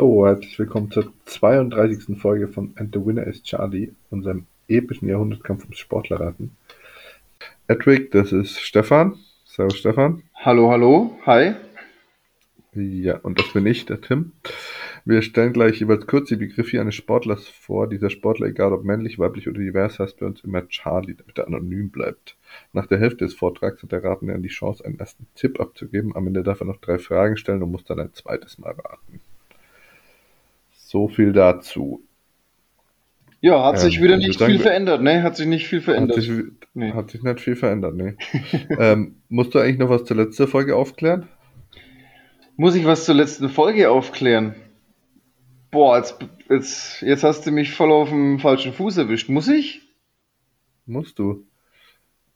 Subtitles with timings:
[0.00, 2.16] So, herzlich willkommen zur 32.
[2.20, 6.52] Folge von And the Winner is Charlie, unserem epischen Jahrhundertkampf ums Sportlerraten.
[7.66, 9.18] Edwig, das ist Stefan.
[9.44, 10.22] Servus Stefan.
[10.36, 11.54] Hallo, hallo, hi.
[12.74, 14.34] Ja, und das bin ich, der Tim.
[15.04, 17.88] Wir stellen gleich jeweils kurz die Begriffe eines Sportlers vor.
[17.88, 21.48] Dieser Sportler, egal ob männlich, weiblich oder divers, heißt bei uns immer Charlie, damit er
[21.48, 22.36] anonym bleibt.
[22.72, 26.14] Nach der Hälfte des Vortrags hat der Ratende die Chance, einen ersten Tipp abzugeben.
[26.14, 29.20] Am Ende darf er noch drei Fragen stellen und muss dann ein zweites Mal raten.
[30.88, 32.02] So viel dazu.
[33.42, 35.22] Ja, hat sich ähm, wieder nicht viel verändert, ne?
[35.22, 36.16] Hat sich nicht viel verändert.
[36.16, 36.32] Hat sich,
[36.72, 36.92] nee.
[36.94, 38.16] hat sich nicht viel verändert, ne?
[38.78, 41.28] ähm, musst du eigentlich noch was zur letzten Folge aufklären?
[42.56, 44.54] Muss ich was zur letzten Folge aufklären?
[45.70, 46.16] Boah, jetzt,
[46.48, 49.28] jetzt, jetzt hast du mich voll auf dem falschen Fuß erwischt.
[49.28, 49.82] Muss ich?
[50.86, 51.44] Musst du.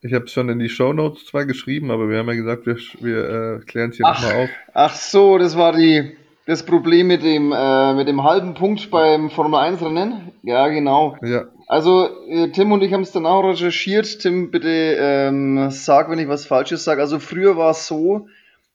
[0.02, 2.66] Ich habe es schon in die Show Notes zwar geschrieben, aber wir haben ja gesagt,
[2.66, 4.50] wir, wir äh, klären es hier nochmal auf.
[4.74, 9.30] Ach so, das war die, das Problem mit dem, äh, mit dem halben Punkt beim
[9.30, 10.32] Formel 1 Rennen.
[10.42, 11.16] Ja, genau.
[11.22, 11.44] Ja.
[11.68, 14.20] Also, äh, Tim und ich haben es dann auch recherchiert.
[14.20, 17.00] Tim, bitte ähm, sag, wenn ich was Falsches sage.
[17.00, 18.26] Also, früher war es so,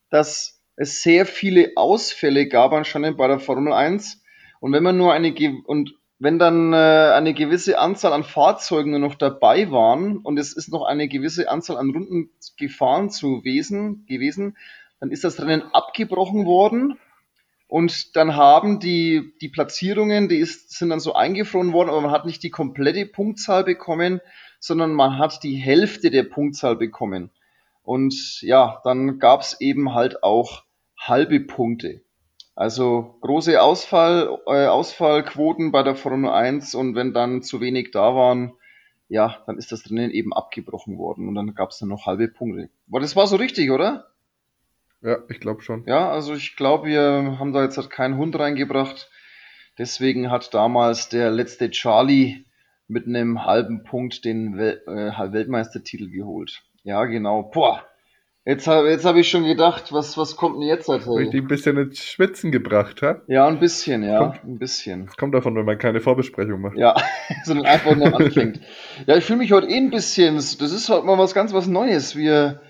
[0.09, 4.21] dass es sehr viele Ausfälle gab anscheinend bei der Formel 1.
[4.59, 5.33] Und wenn man nur eine,
[5.65, 10.53] und wenn dann äh, eine gewisse Anzahl an Fahrzeugen nur noch dabei waren und es
[10.53, 14.57] ist noch eine gewisse Anzahl an Runden gefahren zu wesen, gewesen,
[14.99, 16.97] dann ist das Rennen abgebrochen worden
[17.67, 22.11] und dann haben die, die Platzierungen, die ist, sind dann so eingefroren worden, aber man
[22.11, 24.21] hat nicht die komplette Punktzahl bekommen,
[24.59, 27.29] sondern man hat die Hälfte der Punktzahl bekommen.
[27.83, 30.63] Und ja, dann gab es eben halt auch
[30.97, 32.01] halbe Punkte.
[32.55, 38.15] Also große Ausfall, äh, Ausfallquoten bei der Formel 1 und wenn dann zu wenig da
[38.15, 38.53] waren,
[39.09, 42.29] ja, dann ist das Rennen eben abgebrochen worden und dann gab es dann noch halbe
[42.29, 42.69] Punkte.
[42.89, 44.07] Aber das war so richtig, oder?
[45.01, 45.83] Ja, ich glaube schon.
[45.85, 49.09] Ja, also ich glaube, wir haben da jetzt halt keinen Hund reingebracht.
[49.77, 52.45] Deswegen hat damals der letzte Charlie
[52.87, 56.63] mit einem halben Punkt den Wel äh, Weltmeistertitel geholt.
[56.83, 57.43] Ja, genau.
[57.43, 57.85] Boah,
[58.47, 60.87] Jetzt, jetzt habe ich schon gedacht, was, was kommt denn jetzt?
[60.87, 63.21] Halt, Habe ich die ein bisschen ins Schwitzen gebracht, ha?
[63.27, 65.07] Ja, ein bisschen, ja, kommt, ein bisschen.
[65.07, 66.77] Das kommt davon, wenn man keine Vorbesprechung macht.
[66.77, 66.95] Ja,
[67.43, 68.61] sondern einfach nur anfängt.
[69.05, 71.67] ja, ich fühle mich heute eh ein bisschen, das ist halt mal was ganz was
[71.67, 72.15] Neues.
[72.15, 72.61] Wir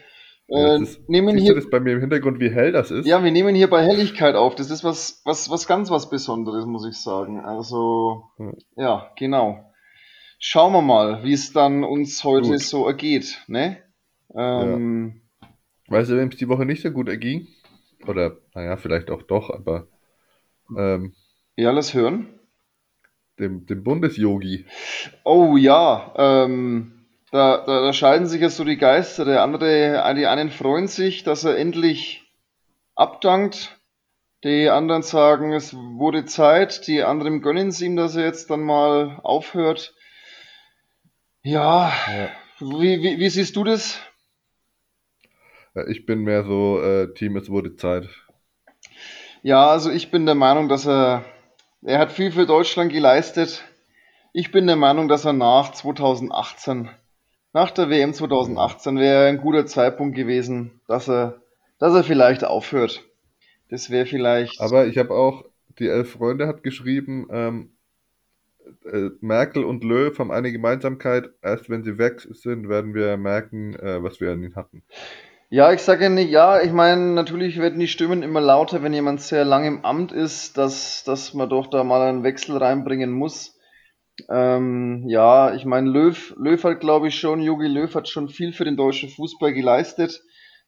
[0.49, 1.55] äh, ist, nehmen hier...
[1.55, 3.05] Das bei mir im Hintergrund, wie hell das ist?
[3.05, 4.55] Ja, wir nehmen hier bei Helligkeit auf.
[4.55, 7.39] Das ist was, was, was ganz was Besonderes, muss ich sagen.
[7.41, 9.63] Also, ja, ja genau.
[10.39, 12.61] Schauen wir mal, wie es dann uns heute Gut.
[12.61, 13.77] so ergeht, ne?
[14.35, 15.47] Ähm, ja.
[15.89, 17.47] Weißt du, wem es die Woche nicht so gut erging?
[18.05, 19.87] Oder, naja, vielleicht auch doch, aber.
[20.77, 21.13] Ähm,
[21.55, 22.27] ja, lass hören.
[23.39, 24.65] Dem, dem Bundesyogi.
[25.23, 26.96] Oh ja, ähm,
[27.31, 29.25] da, da, da scheiden sich jetzt so die Geister.
[29.25, 32.23] Der andere, die einen freuen sich, dass er endlich
[32.95, 33.77] abdankt.
[34.43, 36.87] Die anderen sagen, es wurde Zeit.
[36.87, 39.93] Die anderen gönnen es ihm, dass er jetzt dann mal aufhört.
[41.43, 42.29] Ja, ja.
[42.59, 43.99] Wie, wie, wie siehst du das?
[45.87, 48.09] Ich bin mehr so äh, Team, es wurde Zeit.
[49.43, 51.23] Ja, also ich bin der Meinung, dass er,
[51.83, 53.63] er hat viel für Deutschland geleistet.
[54.33, 56.89] Ich bin der Meinung, dass er nach 2018,
[57.57, 61.41] nach der WM 2018 wäre ein guter Zeitpunkt gewesen, dass er,
[61.79, 63.03] dass er vielleicht aufhört.
[63.71, 64.61] Das wäre vielleicht.
[64.61, 65.43] Aber ich habe auch,
[65.79, 67.71] die Elf Freunde hat geschrieben, ähm,
[68.85, 71.31] äh, Merkel und Löw haben eine Gemeinsamkeit.
[71.41, 74.83] Erst wenn sie weg sind, werden wir merken, äh, was wir an ihnen hatten.
[75.49, 76.61] Ja, ich sage nicht ja.
[76.61, 80.59] Ich meine, natürlich werden die Stimmen immer lauter, wenn jemand sehr lang im Amt ist,
[80.59, 83.56] dass, dass man doch da mal einen Wechsel reinbringen muss.
[84.29, 88.53] Ähm, ja, ich meine, Löw, Löw hat, glaube ich, schon, Jogi Löw hat schon viel
[88.53, 90.21] für den deutschen Fußball geleistet.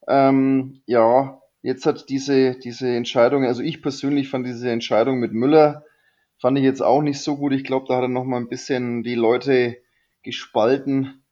[0.08, 5.84] Ähm, ja, jetzt hat diese, diese Entscheidung, also ich persönlich fand diese Entscheidung mit Müller,
[6.38, 7.54] fand ich jetzt auch nicht so gut.
[7.54, 9.78] Ich glaube, da hat er noch mal ein bisschen die Leute
[10.24, 11.24] gespalten.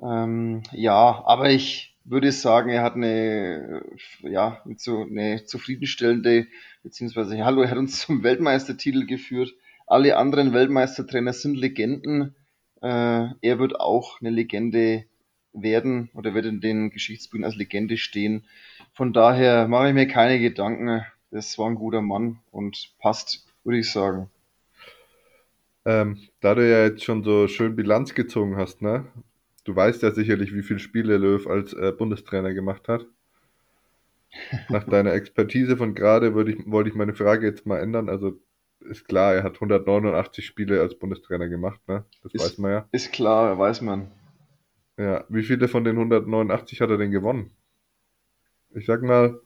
[0.00, 3.82] Ähm, ja, aber ich, würde sagen, er hat eine,
[4.22, 6.46] ja, eine zufriedenstellende,
[6.82, 9.52] beziehungsweise, hallo, er hat uns zum Weltmeistertitel geführt.
[9.86, 12.34] Alle anderen Weltmeistertrainer sind Legenden.
[12.82, 15.04] Äh, er wird auch eine Legende
[15.52, 18.44] werden oder wird in den Geschichtsbüchern als Legende stehen.
[18.92, 21.04] Von daher mache ich mir keine Gedanken.
[21.30, 24.28] Das war ein guter Mann und passt, würde ich sagen.
[25.84, 29.06] Ähm, da du ja jetzt schon so schön Bilanz gezogen hast, ne?
[29.64, 33.06] Du weißt ja sicherlich, wie viele Spiele Löw als äh, Bundestrainer gemacht hat.
[34.68, 38.08] Nach deiner Expertise von gerade würde ich, wollte ich meine Frage jetzt mal ändern.
[38.08, 38.38] Also
[38.80, 42.04] ist klar, er hat 189 Spiele als Bundestrainer gemacht, ne?
[42.22, 42.88] Das ist, weiß man ja.
[42.92, 44.12] Ist klar, weiß man.
[44.96, 47.50] Ja, wie viele von den 189 hat er denn gewonnen?
[48.70, 49.40] Ich sag mal,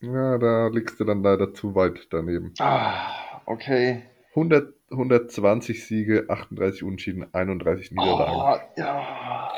[0.00, 2.54] Ja, da liegst du dann leider zu weit daneben.
[2.58, 4.02] Ah, okay.
[4.30, 8.36] 100, 120 Siege, 38 Unentschieden, 31 Niederlagen.
[8.36, 9.52] Oh, ja.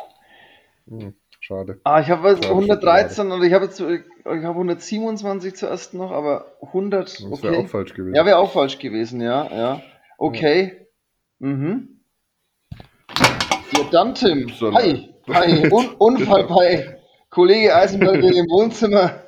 [0.89, 1.81] Hm, schade.
[1.85, 6.57] Ah, ich habe Schade, 113 und ich habe jetzt ich habe 127 zuerst noch, aber
[6.63, 8.15] 100, Das wäre auch falsch gewesen.
[8.15, 9.83] Ja, wäre auch falsch gewesen, ja, ja.
[10.19, 10.87] Okay.
[11.39, 12.01] Mhm.
[13.73, 14.49] Ja, dann Tim.
[14.75, 15.15] Hi.
[15.29, 15.71] Hi.
[15.71, 16.99] Un Unfall bei
[17.31, 19.24] Kollege Eisenberg im Wohnzimmer.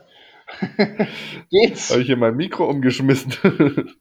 [1.50, 1.90] Geht's?
[1.90, 3.34] Habe ich hier mein Mikro umgeschmissen?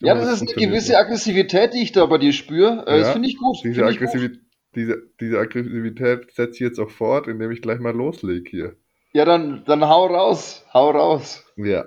[0.00, 2.84] Ja, das ist eine gewisse Aggressivität, die ich da bei dir spüre.
[2.86, 3.56] Äh, Das Ja, finde ich gut.
[3.64, 3.96] Diese, ich gut.
[3.96, 4.40] Aggressivität,
[4.74, 8.76] diese, diese Aggressivität setze ich jetzt auch fort, indem ich gleich mal loslege hier.
[9.14, 10.66] Ja, dann, dann hau raus.
[10.74, 11.44] Hau raus.
[11.56, 11.86] Ja.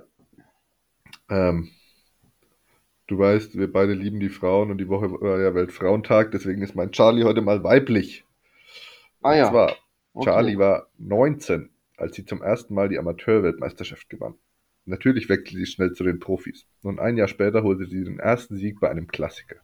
[1.29, 1.69] Ähm,
[3.07, 6.73] du weißt, wir beide lieben die Frauen und die Woche war ja Weltfrauentag, deswegen ist
[6.75, 8.23] mein Charlie heute mal weiblich.
[9.21, 9.49] Ah Und ja.
[9.49, 9.75] zwar,
[10.13, 10.25] Okay.
[10.31, 14.35] Charlie war 19, als sie zum ersten Mal die Amateurweltmeisterschaft gewann.
[14.85, 16.65] Natürlich wechselte sie schnell zu den Profis.
[16.81, 19.57] Und ein Jahr später holte sie den ersten Sieg bei einem Klassiker.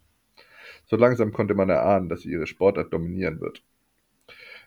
[0.86, 3.64] So langsam konnte man erahnen, dass sie ihre Sportart dominieren wird.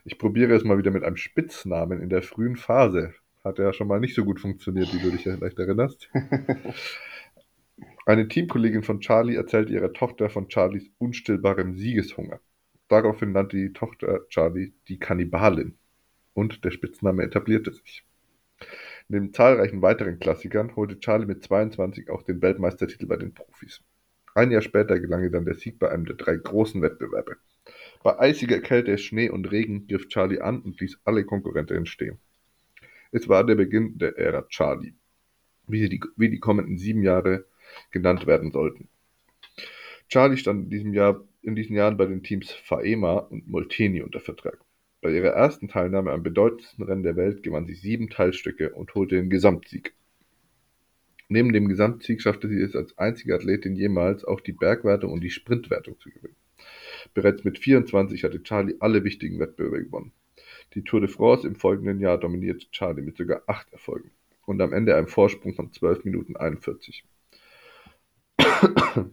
[0.03, 3.13] Ich probiere es mal wieder mit einem Spitznamen in der frühen Phase.
[3.43, 6.09] Hat ja schon mal nicht so gut funktioniert, wie du dich vielleicht erinnerst.
[8.05, 12.39] Eine Teamkollegin von Charlie erzählte ihrer Tochter von Charlies unstillbarem Siegeshunger.
[12.87, 15.77] Daraufhin nannte die Tochter Charlie die Kannibalin
[16.37, 18.05] und der Spitzname etablierte sich.
[19.07, 23.81] Neben zahlreichen weiteren Klassikern holte Charlie mit 22 auch den Weltmeistertitel bei den Profis.
[24.35, 27.37] Ein Jahr später gelang ihr dann der Sieg bei einem der drei großen Wettbewerbe.
[28.03, 32.19] Bei eisiger Kälte, Schnee und Regen griff Charlie an und ließ alle Konkurrentinnen stehen.
[33.11, 34.93] Es war der Beginn der Ära Charlie,
[35.67, 37.45] wie, die, wie die kommenden sieben Jahre
[37.89, 38.89] genannt werden sollten.
[40.07, 44.19] Charlie stand in diesem Jahr in diesen Jahren bei den Teams Faema und Molteni unter
[44.19, 44.59] Vertrag.
[45.07, 49.15] Bei ihrer ersten Teilnahme am bedeutendsten Rennen der Welt gewann sie sieben Teilstücke und holte
[49.15, 49.93] den Gesamtsieg.
[51.29, 55.29] Neben dem Gesamtsieg schaffte sie es als einzige Athletin jemals auch die Bergwertung und die
[55.29, 56.35] Sprintwertung zu gewinnen.
[57.13, 60.11] Bereits mit 24 hatte Charlie alle wichtigen Wettbewerbe gewonnen.
[60.73, 64.11] Die Tour de France im folgenden Jahr dominierte Charlie mit sogar acht Erfolgen
[64.45, 67.05] und am Ende einem Vorsprung von 12 Minuten 41.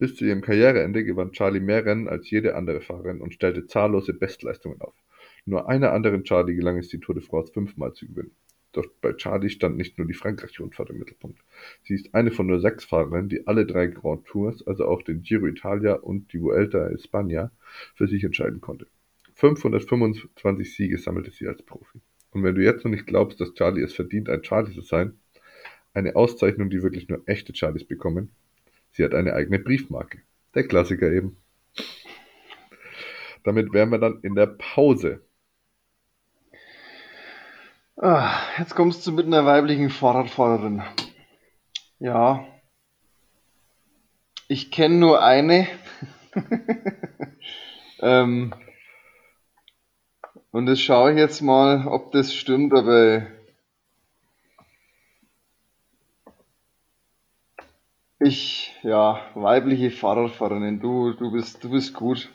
[0.00, 4.14] Bis zu ihrem Karriereende gewann Charlie mehr Rennen als jede andere Fahrerin und stellte zahllose
[4.14, 4.96] Bestleistungen auf.
[5.44, 8.32] Nur einer anderen Charlie gelang es, die Tour de France fünfmal zu gewinnen.
[8.72, 11.40] Doch bei Charlie stand nicht nur die Frankreich-Rundfahrt im Mittelpunkt.
[11.82, 15.22] Sie ist eine von nur sechs Fahrerinnen, die alle drei Grand Tours, also auch den
[15.22, 17.50] Giro Italia und die Vuelta a España,
[17.94, 18.86] für sich entscheiden konnte.
[19.34, 22.00] 525 Siege sammelte sie als Profi.
[22.30, 25.18] Und wenn du jetzt noch nicht glaubst, dass Charlie es verdient, ein Charlie zu sein,
[25.92, 28.30] eine Auszeichnung, die wirklich nur echte Charlies bekommen,
[28.92, 30.22] sie hat eine eigene Briefmarke.
[30.54, 31.36] Der Klassiker eben.
[33.44, 35.22] Damit wären wir dann in der Pause.
[37.96, 40.82] Ah, jetzt kommst du mit einer weiblichen Fahrradfahrerin.
[41.98, 42.46] Ja.
[44.48, 45.66] Ich kenne nur eine.
[48.00, 48.54] ähm,
[50.50, 53.26] und das schaue ich jetzt mal, ob das stimmt, aber
[58.18, 62.30] ich, ja, weibliche Fahrradfahrerin, du, du bist, du bist gut.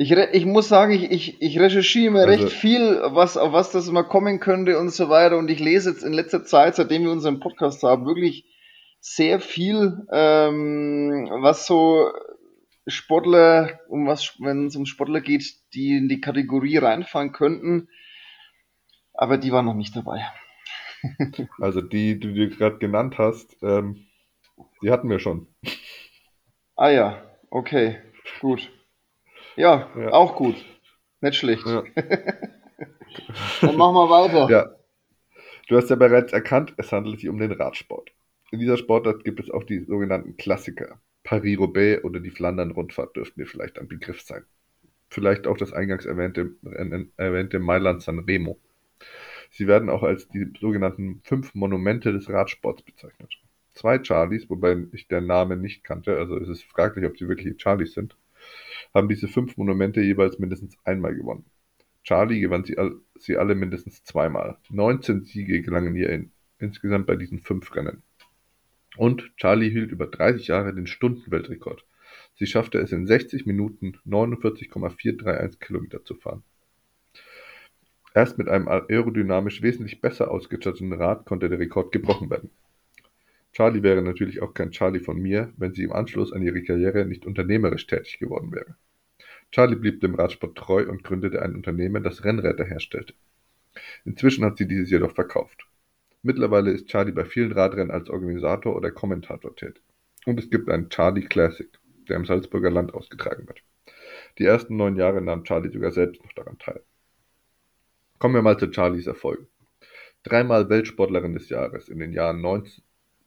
[0.00, 3.72] Ich, ich muss sagen, ich, ich, ich recherchiere immer Also- recht viel, was, auf was
[3.72, 5.36] das immer kommen könnte und so weiter.
[5.36, 8.44] Und ich lese jetzt in letzter Zeit, seitdem wir unseren Podcast haben, wirklich
[9.00, 12.12] sehr viel, ähm, was so
[12.86, 17.88] Sportler, um was, wenn es um Sportler geht, die in die Kategorie reinfallen könnten.
[19.14, 20.24] Aber die waren noch nicht dabei.
[21.60, 24.06] Also die, die du gerade genannt hast, ähm,
[24.82, 25.46] die hatten wir schon.
[26.76, 27.98] Ah ja, okay,
[28.40, 28.68] gut.
[29.58, 30.12] Ja, Ja.
[30.12, 30.56] auch gut.
[31.20, 31.66] Nicht schlecht.
[31.66, 31.82] Ja.
[33.60, 34.48] Dann machen wir weiter.
[34.50, 34.70] Ja.
[35.68, 38.10] Du hast ja bereits erkannt, es handelt sich um den Radsport.
[38.50, 41.00] In dieser Sportart gibt es auch die sogenannten Klassiker.
[41.24, 44.44] Paris-Roubaix oder die Flandern-Rundfahrt dürften dir vielleicht ein Begriff sein.
[45.10, 48.58] Vielleicht auch das eingangs erwähnte, Rennen- erwähnte Mailand-San Remo.
[49.50, 53.34] Sie werden auch als die sogenannten fünf Monumente des Radsports bezeichnet.
[53.74, 57.60] Zwei Charlies, wobei ich der Name nicht kannte, also es ist fraglich, ob sie wirklich
[57.60, 58.16] Charlies sind,
[58.94, 61.44] haben diese fünf Monumente jeweils mindestens einmal gewonnen.
[62.04, 62.76] Charlie gewann sie,
[63.16, 64.58] sie alle mindestens zweimal.
[64.70, 68.02] 19 Siege gelangen ihr in, insgesamt bei diesen fünf Rennen.
[68.96, 71.84] Und Charlie hielt über 30 Jahre den Stundenweltrekord.
[72.34, 76.42] Sie schaffte es in 60 Minuten 49,431 Kilometer zu fahren.
[78.14, 82.50] Erst mit einem aerodynamisch wesentlich besser ausgestatteten Rad konnte der Rekord gebrochen werden.
[83.58, 87.04] Charlie wäre natürlich auch kein Charlie von mir, wenn sie im Anschluss an ihre Karriere
[87.04, 88.76] nicht unternehmerisch tätig geworden wäre.
[89.50, 93.14] Charlie blieb dem Radsport treu und gründete ein Unternehmen, das Rennräder herstellte.
[94.04, 95.66] Inzwischen hat sie dieses jedoch verkauft.
[96.22, 99.82] Mittlerweile ist Charlie bei vielen Radrennen als Organisator oder Kommentator tätig.
[100.24, 101.68] Und es gibt einen Charlie Classic,
[102.08, 103.64] der im Salzburger Land ausgetragen wird.
[104.38, 106.80] Die ersten neun Jahre nahm Charlie sogar selbst noch daran teil.
[108.20, 109.48] Kommen wir mal zu Charlies Erfolgen.
[110.22, 112.40] Dreimal Weltsportlerin des Jahres in den Jahren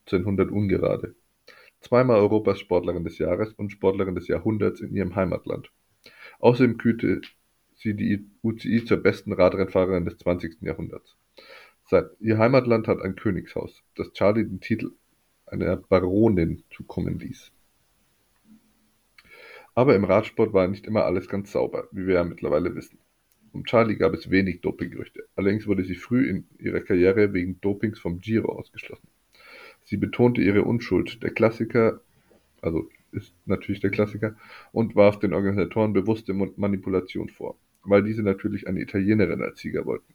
[0.06, 1.14] 1900 ungerade.
[1.80, 5.70] Zweimal Europas Sportlerin des Jahres und Sportlerin des Jahrhunderts in ihrem Heimatland.
[6.38, 7.20] Außerdem kürte
[7.74, 10.62] sie die UCI zur besten Radrennfahrerin des 20.
[10.62, 11.16] Jahrhunderts.
[12.20, 14.92] Ihr Heimatland hat ein Königshaus, das Charlie den Titel
[15.46, 17.52] einer Baronin zukommen ließ.
[19.74, 22.98] Aber im Radsport war nicht immer alles ganz sauber, wie wir ja mittlerweile wissen.
[23.52, 27.98] Um Charlie gab es wenig Dopinggerüchte, allerdings wurde sie früh in ihrer Karriere wegen Dopings
[27.98, 29.08] vom Giro ausgeschlossen.
[29.84, 32.00] Sie betonte ihre Unschuld, der Klassiker,
[32.60, 34.36] also ist natürlich der Klassiker,
[34.72, 40.14] und warf den Organisatoren bewusste Manipulation vor, weil diese natürlich eine Italienerin als Sieger wollten.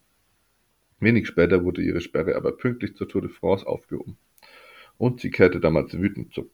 [1.00, 4.18] Wenig später wurde ihre Sperre aber pünktlich zur Tour de France aufgehoben.
[4.98, 6.52] Und sie kehrte damals wütend zurück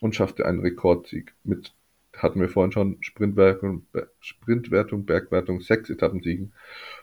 [0.00, 1.74] und schaffte einen Rekordsieg mit,
[2.16, 3.86] hatten wir vorhin schon, Sprintwertung,
[4.18, 6.52] Sprintwertung Bergwertung, sechs Etappensiegen,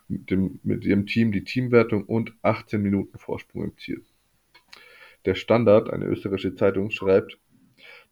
[0.10, 4.04] mit, dem, mit ihrem Team die Teamwertung und 18 Minuten Vorsprung im Ziel.
[5.26, 7.40] Der Standard, eine österreichische Zeitung, schreibt,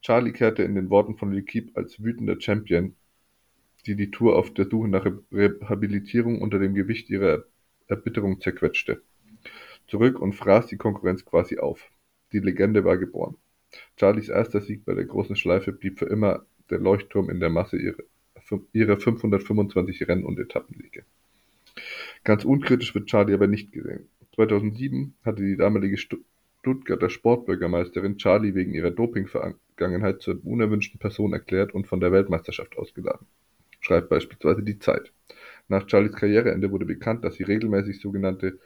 [0.02, 2.96] Charlie kehrte in den Worten von L'Equipe als wütender Champion,
[3.86, 7.46] die die Tour auf der Suche nach Rehabilitierung unter dem Gewicht ihrer
[7.88, 9.02] Erbitterung zerquetschte,
[9.88, 11.90] zurück und fraß die Konkurrenz quasi auf.
[12.32, 13.38] Die Legende war geboren.
[14.00, 17.78] Charlies erster Sieg bei der Großen Schleife blieb für immer der Leuchtturm in der Masse
[17.78, 18.04] ihrer,
[18.74, 21.06] ihrer 525 Rennen- und Etappensiege.
[22.24, 24.08] Ganz unkritisch wird Charlie aber nicht gesehen.
[24.36, 25.98] 2007 hatte die damalige
[26.60, 33.28] Stuttgarter Sportbürgermeisterin Charlie wegen ihrer Dopingvergangenheit zur unerwünschten Person erklärt und von der Weltmeisterschaft ausgeladen,
[33.80, 35.12] schreibt beispielsweise die Zeit.
[35.68, 38.60] Nach Charlies Karriereende wurde bekannt, dass sie regelmäßig sogenannte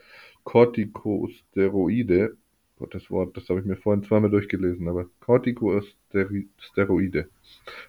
[0.43, 2.38] Corticosteroide
[2.91, 7.29] das Wort, das habe ich mir vorhin zweimal durchgelesen, aber Corticosteroide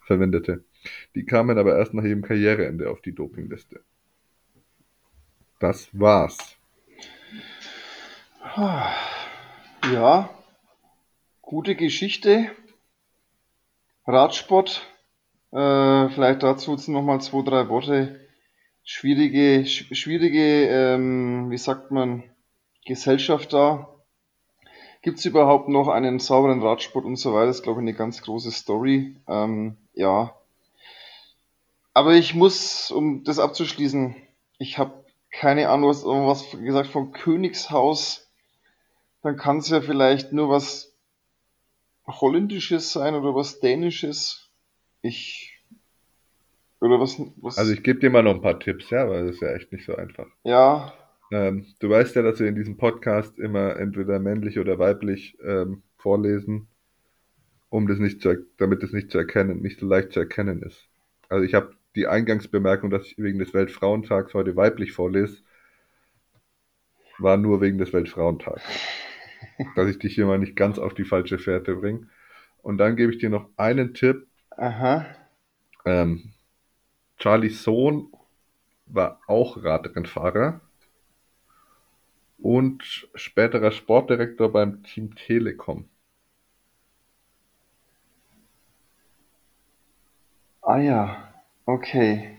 [0.03, 0.65] verwendete.
[1.15, 3.81] Die kamen aber erst nach ihrem Karriereende auf die Dopingliste.
[5.59, 6.59] Das war's.
[9.93, 10.31] Ja,
[11.43, 12.51] gute Geschichte.
[14.07, 14.87] Radsport.
[15.53, 18.21] Äh, vielleicht dazu jetzt nochmal zwei, drei Worte
[18.83, 22.23] schwierige, schwierige, ähm, wie sagt man,
[22.87, 23.89] Gesellschaft da.
[25.03, 27.49] Gibt es überhaupt noch einen sauberen Radsport und so weiter?
[27.49, 29.17] Das ist, glaube ich, eine ganz große Story.
[29.29, 30.35] Ähm, ja.
[31.93, 34.17] Aber ich muss, um das abzuschließen,
[34.59, 38.24] ich habe keine Ahnung, was, was gesagt vom Königshaus.
[39.25, 40.95] Dann kann es ja vielleicht nur was
[42.07, 44.51] Holländisches sein oder was Dänisches.
[45.01, 45.59] Ich
[46.79, 47.57] oder was, was?
[47.57, 49.73] Also ich gebe dir mal noch ein paar Tipps, ja, weil das ist ja echt
[49.73, 50.27] nicht so einfach.
[50.43, 50.93] Ja.
[51.33, 55.83] Ähm, du weißt ja, dass wir in diesem Podcast immer entweder männlich oder weiblich ähm,
[55.97, 56.69] vorlesen,
[57.71, 60.87] um das nicht zu, damit es nicht zu erkennen, nicht so leicht zu erkennen ist.
[61.31, 65.39] Also ich habe die Eingangsbemerkung, dass ich wegen des Weltfrauentags heute weiblich vorlese,
[67.17, 68.63] war nur wegen des Weltfrauentags.
[69.77, 72.09] Dass ich dich hier mal nicht ganz auf die falsche Fährte bringe.
[72.63, 74.27] Und dann gebe ich dir noch einen Tipp.
[74.51, 75.07] Aha.
[75.85, 76.33] Ähm,
[77.19, 78.13] Charlies Sohn
[78.87, 80.61] war auch Radrennfahrer
[82.39, 85.89] und späterer Sportdirektor beim Team Telekom.
[90.63, 91.35] Ah ja,
[91.67, 92.39] okay.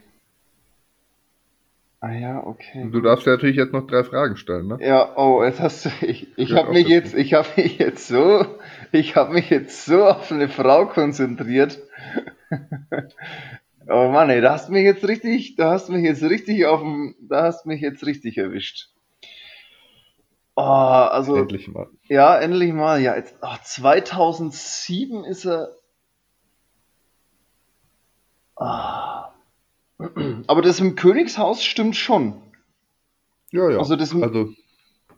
[1.99, 2.87] Ah ja, okay.
[2.91, 4.77] Du darfst ja natürlich jetzt noch drei Fragen stellen, ne?
[4.79, 8.45] Ja, oh, jetzt hast du, ich, ich habe mich jetzt, ich habe mich jetzt so,
[8.91, 11.79] ich habe mich jetzt so auf eine Frau konzentriert.
[13.87, 16.65] Oh Mann, ey, da hast du mich jetzt richtig, da hast du mich jetzt richtig
[16.65, 18.89] auf dem, da hast du mich jetzt richtig erwischt.
[20.55, 21.35] Oh, also.
[21.35, 21.87] Endlich mal.
[22.07, 22.99] Ja, endlich mal.
[22.99, 25.75] Ja, jetzt, oh, 2007 ist er.
[28.55, 29.14] Ah.
[29.97, 32.41] Aber das im Königshaus stimmt schon.
[33.51, 33.77] Ja, ja.
[33.77, 34.53] Also das, also,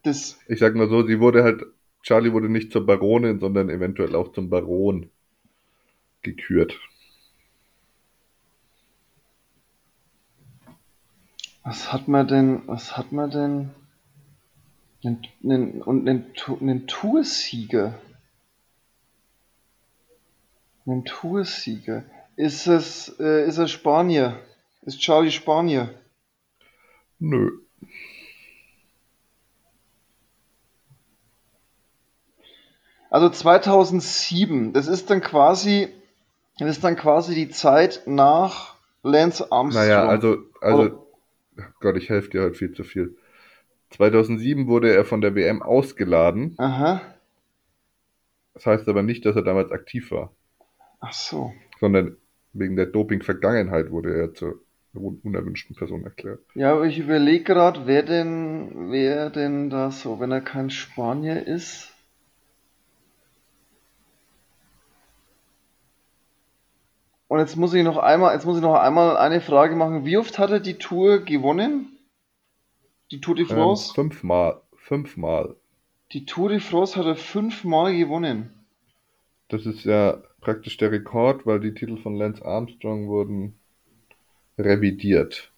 [0.03, 1.63] das, ich sag mal so, sie wurde halt,
[2.03, 5.09] Charlie wurde nicht zur Baronin, sondern eventuell auch zum Baron
[6.21, 6.79] gekürt.
[11.63, 13.71] Was hat man denn, was hat man denn?
[15.03, 17.99] Und einen, einen Toursieger.
[20.85, 22.05] Einen Toursieger.
[22.35, 24.39] Ist es, äh, ist er Spanier?
[24.87, 25.89] Ist Charlie Spanier?
[27.19, 27.59] Nö.
[33.09, 35.89] Also 2007, das ist dann quasi,
[36.57, 39.85] das ist dann quasi die Zeit nach Lance Armstrong.
[39.85, 41.03] Naja, also, also,
[41.59, 41.63] Oh.
[41.81, 43.17] Gott, ich helfe dir heute viel zu viel.
[43.89, 46.55] 2007 wurde er von der WM ausgeladen.
[46.57, 47.01] Aha.
[48.53, 50.31] Das heißt aber nicht, dass er damals aktiv war,
[51.01, 51.51] Ach so.
[51.81, 52.15] sondern
[52.53, 54.61] wegen der Doping-Vergangenheit wurde er zur
[54.97, 56.39] unerwünschten Person erklärt.
[56.55, 61.45] Ja, aber ich überlege gerade, wer denn, wer denn da so, wenn er kein Spanier
[61.45, 61.93] ist.
[67.27, 70.05] Und jetzt muss ich noch einmal, jetzt muss ich noch einmal eine Frage machen.
[70.05, 71.97] Wie oft hat er die Tour gewonnen?
[73.11, 73.93] Die Tour de Ähm, France?
[73.93, 74.61] fünfmal.
[74.77, 75.55] Fünfmal.
[76.13, 78.53] Die Tour de France hat er fünfmal gewonnen.
[79.49, 83.56] Das ist ja praktisch der Rekord, weil die Titel von Lance Armstrong wurden
[84.57, 85.51] revidiert.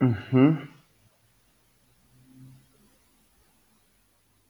[0.00, 0.68] Mhm.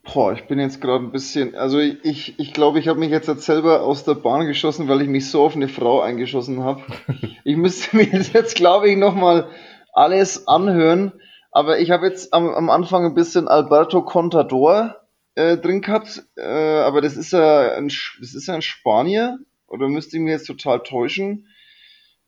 [0.03, 3.27] Boah, ich bin jetzt gerade ein bisschen, also ich, ich glaube, ich habe mich jetzt,
[3.27, 6.83] jetzt selber aus der Bahn geschossen, weil ich mich so auf eine Frau eingeschossen habe.
[7.47, 9.49] Ich müsste mir jetzt, glaube ich, nochmal
[9.93, 11.13] alles anhören.
[11.51, 14.97] Aber ich habe jetzt am, am Anfang ein bisschen Alberto Contador
[15.35, 16.25] äh, drin gehabt.
[16.37, 19.39] Äh, aber das ist ja ein, das ist ja ein Spanier.
[19.67, 21.49] Oder müsste ich mir jetzt total täuschen?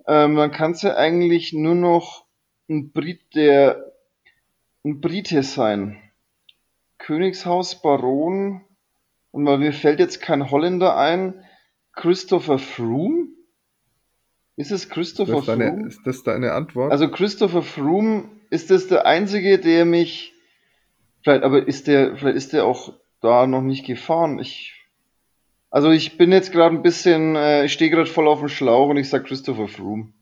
[0.07, 2.25] Ähm, dann kann es ja eigentlich nur noch
[2.69, 3.93] ein Brit, der
[4.85, 5.99] ein Brite sein.
[6.99, 8.65] Königshaus, Baron,
[9.33, 11.45] und mal mir fällt jetzt kein Holländer ein.
[11.93, 13.29] Christopher Froome?
[14.57, 15.87] Ist es Ist Christopher das, deine, Froome?
[15.89, 16.91] ist das deine Antwort?
[16.93, 20.33] Also Christopher Froome, ist das der einzige, der mich,
[21.23, 24.39] vielleicht, aber ist der, vielleicht ist der auch da noch nicht gefahren.
[24.39, 24.86] Ich,
[25.77, 28.89] also ich bin jetzt gerade ein bisschen, äh, ich stehe gerade voll auf dem Schlauch
[28.89, 30.15] und ich sag Christopher Froome.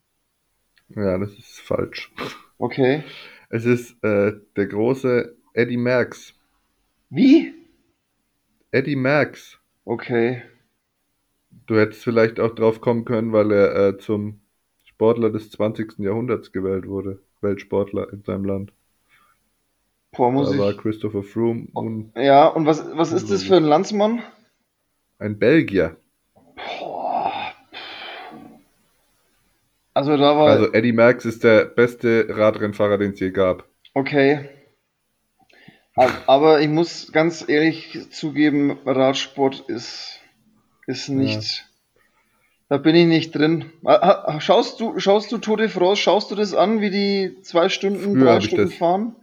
[0.88, 2.12] ja, das ist falsch.
[2.58, 3.04] Okay.
[3.50, 6.34] Es ist äh, der große Eddie Merckx.
[7.08, 7.54] Wie?
[8.72, 9.60] Eddie Merckx.
[9.84, 10.42] Okay.
[11.68, 14.40] Du hättest vielleicht auch drauf kommen können, weil er äh, zum
[14.84, 16.00] Sportler des 20.
[16.00, 17.20] Jahrhunderts gewählt wurde.
[17.42, 18.72] Weltsportler in seinem Land.
[20.10, 20.78] Boah, muss Da war ich.
[20.78, 24.20] Christopher Froome und Ja, und was, was ist das für ein Landsmann?
[25.18, 25.96] Ein Belgier.
[29.92, 30.48] Also da war.
[30.48, 33.64] Also Eddie Merckx ist der beste Radrennfahrer, den es je gab.
[33.94, 34.48] Okay.
[35.94, 40.20] Ab- Aber ich muss ganz ehrlich zugeben, Radsport ist,
[40.88, 41.64] ist nicht.
[42.68, 43.66] Da bin ich nicht drin.
[43.84, 47.40] Ah, ah, Schaust du, schaust du Tour de France, schaust du das an, wie die
[47.42, 49.16] zwei Stunden, Früher drei Stunden fahren?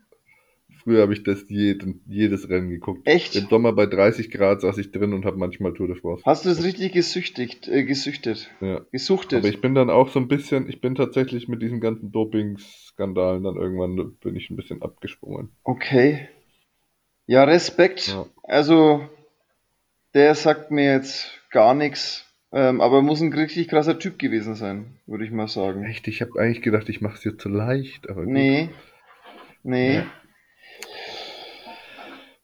[0.83, 3.01] Früher habe ich das jeden, jedes Rennen geguckt.
[3.05, 3.35] Echt?
[3.35, 6.23] Im Sommer bei 30 Grad saß ich drin und habe manchmal Tour de France.
[6.25, 8.81] Hast du es richtig gesüchtigt, äh, gesüchtet, Ja.
[8.91, 9.39] gesuchtet?
[9.39, 13.43] Aber ich bin dann auch so ein bisschen, ich bin tatsächlich mit diesen ganzen Doping-Skandalen
[13.43, 15.49] dann irgendwann bin ich ein bisschen abgesprungen.
[15.63, 16.27] Okay.
[17.27, 18.07] Ja, Respekt.
[18.07, 18.25] Ja.
[18.43, 19.07] Also,
[20.13, 22.25] der sagt mir jetzt gar nichts.
[22.53, 25.85] Ähm, aber muss ein richtig krasser Typ gewesen sein, würde ich mal sagen.
[25.85, 28.33] Echt, ich habe eigentlich gedacht, ich mache es dir zu leicht, aber gut.
[28.33, 28.69] Nee.
[29.63, 29.95] Nee.
[29.95, 30.05] Ja.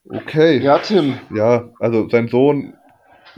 [0.10, 0.60] Okay.
[0.60, 1.20] Ja, Tim.
[1.34, 2.74] Ja, also sein Sohn,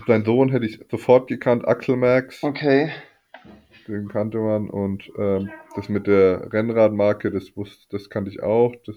[0.08, 2.92] sein Sohn hätte ich sofort gekannt, Axel Merckx, Okay.
[3.88, 8.76] den kannte man und ähm, das mit der Rennradmarke, das wusste, das kannte ich auch,
[8.86, 8.96] das,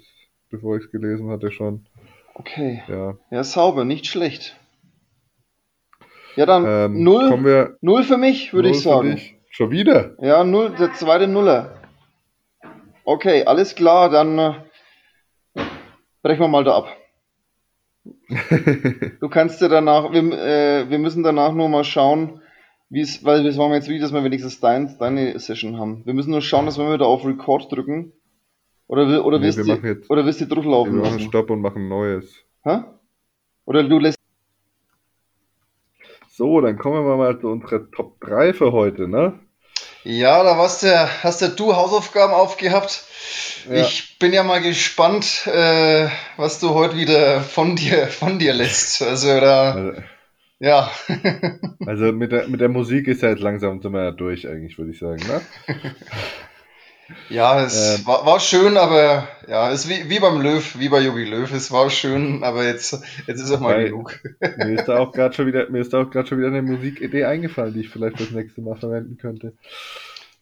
[0.50, 1.86] bevor ich es gelesen hatte schon.
[2.34, 2.82] Okay.
[2.88, 3.16] Ja.
[3.30, 4.56] Ja, sauber, nicht schlecht.
[6.36, 9.20] Ja, dann Ähm, null, Kommen wir null für mich, würde ich sagen.
[9.50, 10.14] Schon wieder?
[10.18, 11.78] Ja, null, der zweite Nuller.
[13.04, 14.54] Okay, alles klar, dann äh,
[16.22, 16.96] brechen wir mal da ab.
[19.20, 22.40] Du kannst ja danach, wir, äh, wir müssen danach nur mal schauen,
[22.90, 26.04] wie es, weil das machen wir jetzt wie, dass wir wenigstens dein, deine Session haben.
[26.04, 28.12] Wir müssen nur schauen, dass wenn wir da auf Record drücken,
[28.88, 31.20] oder, oder Nee, willst wir du, machen jetzt- oder willst du wir durchlaufen machen lassen?
[31.20, 32.44] Stopp und machen Neues.
[32.64, 32.80] Hä?
[33.64, 34.18] Oder du lässt,
[36.28, 39.38] So, dann kommen wir mal zu unserer Top 3 für heute, ne?
[40.04, 43.04] Ja, da warst du, hast ja du Hausaufgaben aufgehabt.
[43.68, 43.82] Ja.
[43.82, 49.02] Ich bin ja mal gespannt, äh, was du heute wieder von dir, von dir lässt.
[49.02, 50.02] Also da, Also,
[50.58, 50.90] ja.
[51.86, 54.78] also mit, der, mit der Musik ist ja jetzt langsam sind wir ja durch, eigentlich,
[54.78, 55.40] würde ich sagen, ne?
[57.28, 58.06] Ja, es Ähm.
[58.06, 61.50] war, war schön, aber ja, es ist wie, wie beim Löw, wie bei Jogi Löw.
[61.52, 62.92] Es war schön, aber jetzt,
[63.26, 64.20] jetzt ist auch mal Weil- genug.
[64.40, 66.62] Mir ist da auch gerade schon wieder, mir ist da auch gerade schon wieder eine
[66.62, 69.52] Musikidee eingefallen, die ich vielleicht das nächste Mal verwenden könnte.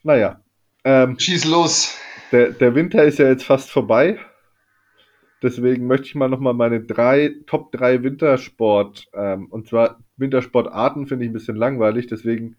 [0.02, 0.40] Naja.
[0.85, 1.96] Ähm, Schieß los.
[2.33, 4.18] der, der Winter ist ja jetzt fast vorbei.
[5.42, 11.24] Deswegen möchte ich mal nochmal meine drei, Top 3 Wintersport, ähm, und zwar Wintersportarten finde
[11.24, 12.56] ich ein bisschen langweilig, deswegen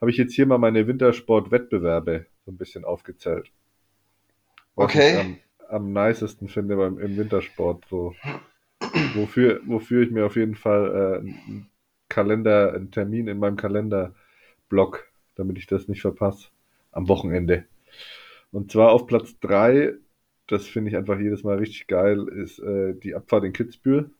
[0.00, 3.50] habe ich jetzt hier mal meine Wintersport-Wettbewerbe so ein bisschen aufgezählt.
[4.76, 5.10] Was Okay.
[5.10, 8.14] ich am, am nicesten finde beim, im Wintersport so.
[9.14, 11.70] wofür, wofür ich mir auf jeden Fall äh, einen
[12.08, 14.14] Kalender, einen Termin in meinem Kalender
[14.68, 16.48] block, damit ich das nicht verpasse
[16.92, 17.64] am Wochenende.
[18.52, 19.94] Und zwar auf Platz 3,
[20.46, 24.10] das finde ich einfach jedes Mal richtig geil, ist äh, die Abfahrt in Kitzbühel.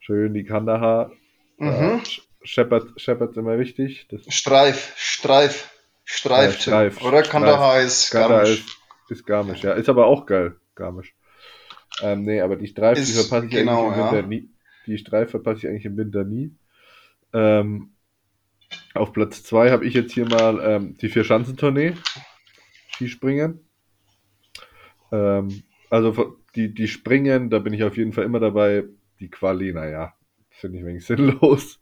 [0.00, 1.12] Schön die Kandahar.
[1.58, 1.68] Mhm.
[1.70, 2.02] Ja,
[2.42, 4.06] Shepard, Shepard immer wichtig.
[4.10, 5.70] Das Streif, Streif,
[6.04, 7.02] Streif, Ja, Streif.
[7.02, 7.22] Oder.
[7.22, 8.64] Kandahar ist Garmisch.
[9.08, 9.72] ist, Garmisch, ja.
[9.72, 11.14] Ist aber auch geil, Garmisch.
[12.02, 14.12] Ähm, nee, aber die Streif, die Ist- verpasse ich genau, eigentlich im ja.
[14.12, 14.48] Winter nie.
[14.86, 16.54] Die Streif verpasse ich eigentlich im Winter nie.
[17.32, 17.92] Ähm,
[18.94, 21.94] auf Platz 2 habe ich jetzt hier mal ähm, die Vier-Schanzentournee.
[22.94, 23.60] Skispringen.
[25.12, 28.84] Ähm, also die, die Springen, da bin ich auf jeden Fall immer dabei.
[29.20, 30.14] Die Quali, naja,
[30.50, 31.78] finde ich wenig sinnlos.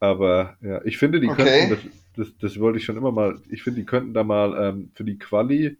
[0.00, 1.32] Aber ja, ich finde, die Okay.
[1.32, 1.80] könnten, das,
[2.16, 5.04] das, das wollte ich schon immer mal, ich finde, die könnten da mal ähm, für
[5.04, 5.78] die Quali,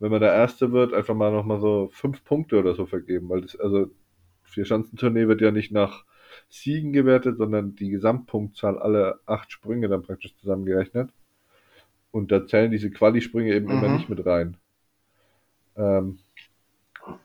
[0.00, 3.28] wenn man der Erste wird, einfach mal nochmal so fünf Punkte oder so vergeben.
[3.30, 3.90] Weil das, also,
[4.44, 6.04] Vier-Schanzentournee wird ja nicht nach
[6.48, 11.10] Siegen gewertet, sondern die Gesamtpunktzahl aller acht Sprünge dann praktisch zusammengerechnet.
[12.12, 13.90] Und da zählen diese Quali-Sprünge eben immer Mhm.
[13.90, 14.56] nicht mit rein.
[15.76, 16.18] Ähm,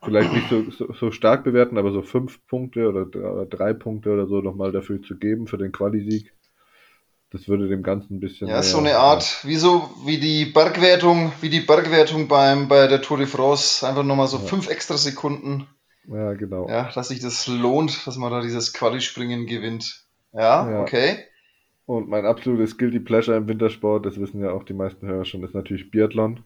[0.04, 3.74] vielleicht nicht so, so, so stark bewerten, aber so fünf Punkte oder, dr- oder drei
[3.74, 6.34] Punkte oder so nochmal dafür zu geben für den Quali-Sieg.
[7.32, 8.48] Das würde dem Ganzen ein bisschen.
[8.48, 12.88] Ja, mehr- so eine Art, wie so, wie die Bergwertung, wie die Bergwertung beim, bei
[12.88, 13.88] der Tour de France.
[13.88, 14.44] Einfach nochmal so Ja.
[14.44, 15.68] fünf extra Sekunden.
[16.08, 16.68] Ja, genau.
[16.68, 20.06] Ja, dass sich das lohnt, dass man da dieses Quali-Springen gewinnt.
[20.34, 20.82] Ja, Ja.
[20.82, 21.20] okay.
[21.86, 25.44] Und mein absolutes Guilty Pleasure im Wintersport, das wissen ja auch die meisten Hörer schon,
[25.44, 26.40] ist natürlich Biathlon.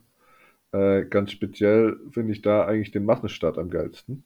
[0.74, 4.26] Äh, ganz speziell finde ich da eigentlich den Massenstart am geilsten,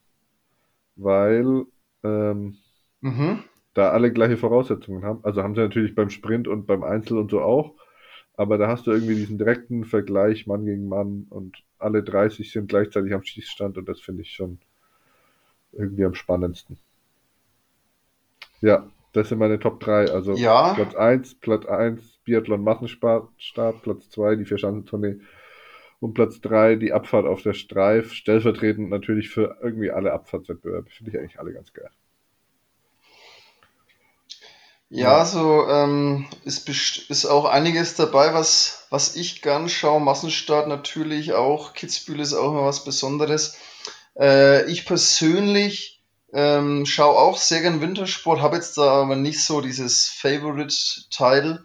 [0.98, 1.66] weil
[2.04, 2.58] ähm,
[3.02, 3.44] Mhm.
[3.74, 5.24] da alle gleiche Voraussetzungen haben.
[5.24, 7.76] Also haben sie natürlich beim Sprint und beim Einzel und so auch,
[8.36, 12.70] aber da hast du irgendwie diesen direkten Vergleich Mann gegen Mann und alle 30 sind
[12.70, 14.60] gleichzeitig am Schießstand und das finde ich schon
[15.72, 16.78] irgendwie am spannendsten.
[18.62, 20.12] Ja, das sind meine Top 3.
[20.12, 20.74] Also Ja.
[20.76, 23.30] Platz 1, Platz 1 Biathlon Massenstart,
[23.82, 25.18] Platz 2 die Vierschanzentournee
[26.00, 30.90] und Platz 3 die Abfahrt auf der Streif, stellvertretend natürlich für irgendwie alle Abfahrtswettbewerbe.
[30.90, 31.90] Finde ich eigentlich alle ganz geil.
[34.90, 36.70] Ja, so ähm, ist,
[37.10, 40.00] ist auch einiges dabei, was, was ich gern schaue.
[40.00, 41.74] Massenstart natürlich auch.
[41.74, 43.58] Kitzbühel ist auch immer was Besonderes.
[44.18, 49.60] Äh, ich persönlich ähm, schaue auch sehr gern Wintersport, habe jetzt da aber nicht so
[49.60, 51.64] dieses Favorite-Teil,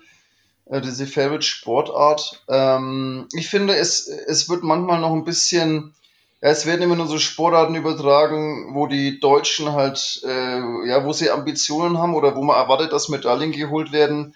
[0.67, 2.45] äh, diese Favorite-Sportart.
[2.49, 5.95] Ähm, ich finde, es, es wird manchmal noch ein bisschen
[6.43, 11.13] ja, es werden immer nur so Sportarten übertragen, wo die Deutschen halt, äh, ja, wo
[11.13, 14.35] sie Ambitionen haben oder wo man erwartet, dass Medaillen geholt werden.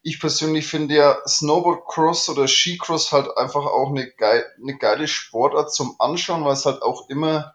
[0.00, 5.74] Ich persönlich finde ja Snowboardcross oder Skicross halt einfach auch eine, geil, eine geile Sportart
[5.74, 7.54] zum Anschauen, weil es halt auch immer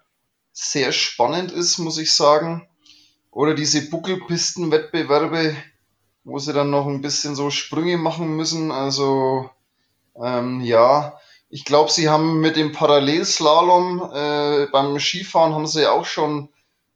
[0.52, 2.70] sehr spannend ist, muss ich sagen.
[3.32, 5.56] Oder diese Buckelpistenwettbewerbe,
[6.28, 8.70] wo sie dann noch ein bisschen so Sprünge machen müssen.
[8.70, 9.50] Also,
[10.22, 11.18] ähm, ja,
[11.50, 16.50] ich glaube, sie haben mit dem Parallelslalom äh, beim Skifahren haben sie auch schon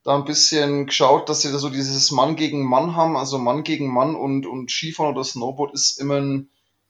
[0.04, 3.64] da ein bisschen geschaut, dass sie da so dieses Mann gegen Mann haben, also Mann
[3.64, 6.50] gegen Mann und, und Skifahren oder Snowboard ist immer ein,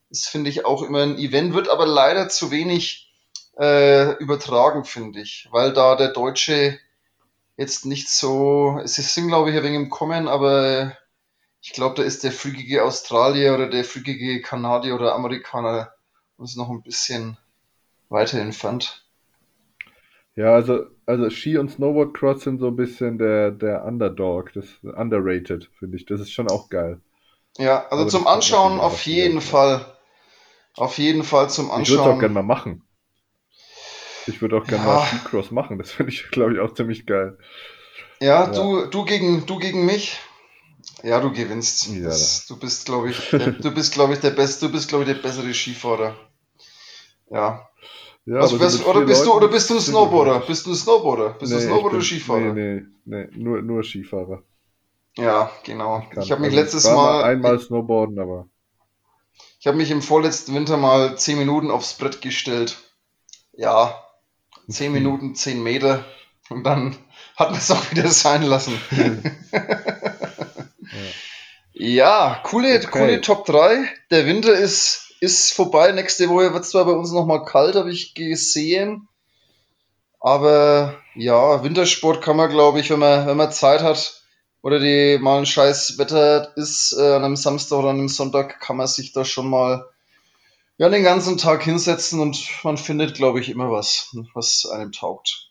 [0.10, 3.12] ist finde ich auch immer ein Event, wird aber leider zu wenig
[3.60, 6.80] äh, übertragen, finde ich, weil da der Deutsche
[7.56, 10.98] jetzt nicht so, es sind glaube ich ein wenig im Kommen, aber
[11.62, 15.94] ich glaube, da ist der freakige Australier oder der freakige Kanadier oder Amerikaner
[16.38, 17.38] uns noch ein bisschen
[18.10, 19.06] weiter entfernt.
[20.36, 25.70] Ja, also, also Ski und Snowboardcross sind so ein bisschen der, der Underdog, das underrated,
[25.80, 26.06] finde ich.
[26.06, 27.02] Das ist schon auch geil.
[27.58, 29.86] Ja, also Aber zum Anschauen auf jeden Fall.
[30.76, 32.18] Auf jeden Fall zum Ich würde es auch Anschauen.
[32.18, 32.84] gerne mal machen.
[34.26, 34.86] Ich würde auch gerne Ja.
[34.86, 35.78] mal Skicross machen.
[35.78, 37.38] Das finde ich, glaube ich, auch ziemlich geil.
[38.22, 38.52] Ja, Ja.
[38.52, 40.18] du, du gegen, du gegen mich.
[41.04, 41.88] Ja, du gewinnst.
[41.88, 44.88] Ja, Das, du bist, glaube ich, der, du bist, glaube ich, der beste, du bist,
[44.90, 46.16] glaube ich, der bessere Skifahrer.
[47.30, 47.68] Ja.
[48.26, 50.42] Ja, Also, bist, oder bist du, oder bist du Snowboarder?
[50.42, 51.30] Bist du ein Snowboarder?
[51.40, 52.54] Bist du Nee, ich Snowboarder oder bin- Skifahrer?
[52.54, 54.44] Nee, nee, nee, nur, nur Skifahrer.
[55.18, 56.06] Ja, genau.
[56.12, 58.48] Kann- Ich habe mich also letztes Mal, einmal Snowboarden, aber
[59.60, 62.78] ich habe mich im vorletzten Winter mal 10 Minuten aufs Brett gestellt.
[63.54, 64.04] Ja,
[64.70, 66.06] 10 Minuten, 10 Meter.
[66.50, 66.96] Und dann
[67.36, 68.74] hat man es auch wieder sein lassen.
[71.74, 72.88] ja, coole, Okay.
[72.88, 73.86] coole Top 3.
[74.10, 75.92] Der Winter ist, ist vorbei.
[75.92, 79.08] Nächste Woche wird es zwar bei uns nochmal kalt, habe ich gesehen.
[80.20, 84.22] Aber ja, Wintersport kann man, glaube ich, wenn man, wenn man Zeit hat
[84.62, 88.60] oder die mal ein scheiß Wetter ist, äh, an einem Samstag oder an einem Sonntag,
[88.60, 89.88] kann man sich da schon mal
[90.78, 95.50] ja, den ganzen Tag hinsetzen und man findet, glaube ich, immer was, was einem taugt.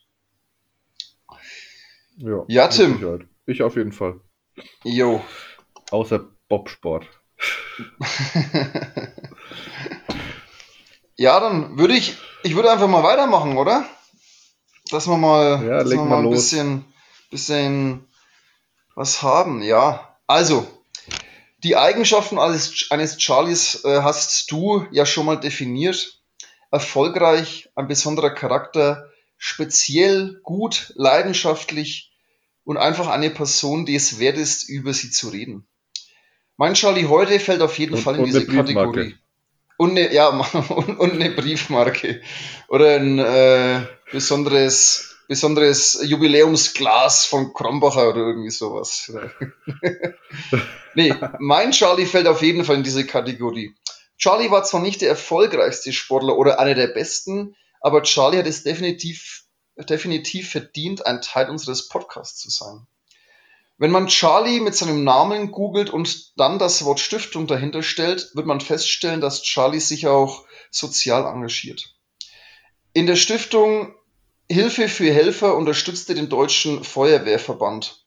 [2.17, 3.19] Ja, Ja, Tim.
[3.45, 4.19] Ich auf jeden Fall.
[4.83, 5.23] Jo.
[5.91, 7.05] Außer Bobsport.
[11.15, 13.85] ja, dann würde ich, ich würde einfach mal weitermachen, oder?
[14.89, 16.35] Dass wir mal, Ja, dass wir mal ein los.
[16.35, 16.85] bisschen,
[17.29, 18.07] bisschen
[18.95, 19.61] was haben.
[19.61, 20.67] Ja, also
[21.63, 26.19] die Eigenschaften eines, eines Charlies äh, hast du ja schon mal definiert.
[26.71, 32.10] Erfolgreich, ein besonderer Charakter, speziell, gut, leidenschaftlich
[32.63, 35.67] und einfach eine Person, die es wert ist, über sie zu reden.
[36.57, 38.45] Mein Charlie heute fällt auf jeden Und- Fall in diese.
[38.45, 39.15] Kategorie.
[39.77, 40.27] Und eine, ja,
[40.69, 42.21] und, und eine Briefmarke.
[42.67, 49.11] Oder ein äh, besonderes, besonderes Jubiläumsglas von Krombacher oder irgendwie sowas.
[50.93, 53.73] nee, mein Charlie fällt auf jeden Fall in diese Kategorie.
[54.17, 58.61] Charlie war zwar nicht der erfolgreichste Sportler oder einer der besten, aber Charlie hat es
[58.61, 59.40] definitiv,
[59.77, 62.85] definitiv verdient, ein Teil unseres Podcasts zu sein.
[63.77, 68.45] Wenn man Charlie mit seinem Namen googelt und dann das Wort Stiftung dahinter stellt, wird
[68.45, 71.95] man feststellen, dass Charlie sich auch sozial engagiert.
[72.93, 73.95] In der Stiftung
[74.51, 78.05] Hilfe für Helfer unterstützt er den Deutschen Feuerwehrverband.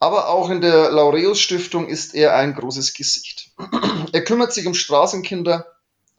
[0.00, 3.50] Aber auch in der Laureus Stiftung ist er ein großes Gesicht.
[4.12, 5.66] Er kümmert sich um Straßenkinder,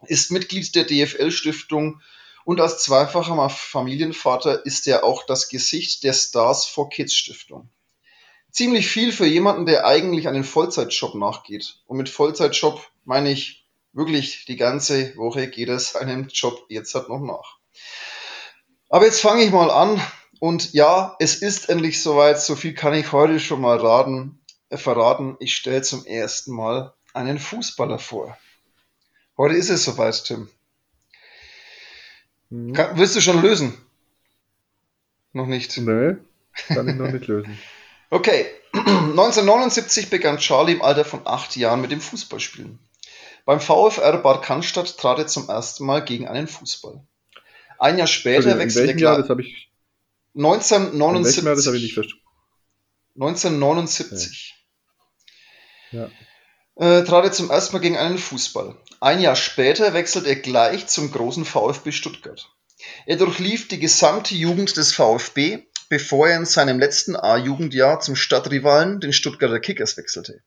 [0.06, 2.02] ist Mitglied der DFL Stiftung
[2.50, 7.70] und als zweifacher Familienvater ist er auch das Gesicht der Stars for Kids Stiftung
[8.52, 11.80] ziemlich viel für jemanden, der eigentlich einen Vollzeitjob nachgeht.
[11.86, 17.10] Und mit Vollzeitjob meine ich wirklich die ganze Woche geht er seinem Job jetzt halt
[17.10, 17.58] noch nach.
[18.90, 20.02] Aber jetzt fange ich mal an.
[20.40, 22.42] Und ja, es ist endlich soweit.
[22.42, 25.36] So viel kann ich heute schon mal raten, äh, verraten.
[25.40, 28.38] Ich stelle zum ersten Mal einen Fußballer vor.
[29.38, 30.50] Heute ist es soweit, Tim.
[32.50, 32.74] Mhm.
[32.74, 33.78] Kann, willst du schon lösen?
[35.34, 35.78] Noch nicht.
[35.78, 36.18] Nee,
[36.68, 37.58] kann ich noch nicht lösen.
[38.12, 42.80] Okay, 1979 begann Charlie im Alter von acht Jahren mit dem Fußballspielen.
[43.46, 47.04] Beim VfR Bad Cannstatt trat er zum ersten Mal gegen einen Fußball.
[47.78, 49.72] Ein Jahr später in wechselte er Jahr, das habe ich,
[50.34, 51.82] in welchem Jahr, das habe ich 1979.
[51.84, 52.24] nicht verstanden.
[53.16, 54.56] 1979
[55.92, 56.10] Ja.
[56.80, 58.76] Äh, trat er zum ersten Mal gegen einen Fußball.
[59.02, 62.50] Ein Jahr später wechselt er gleich zum großen VfB Stuttgart.
[63.06, 69.02] Er durchlief die gesamte Jugend des VfB, bevor er in seinem letzten A-Jugendjahr zum Stadtrivalen,
[69.02, 70.42] den Stuttgarter Kickers, wechselte.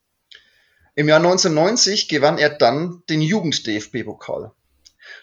[0.94, 4.52] Im Jahr 1990 gewann er dann den Jugend-DFB-Pokal.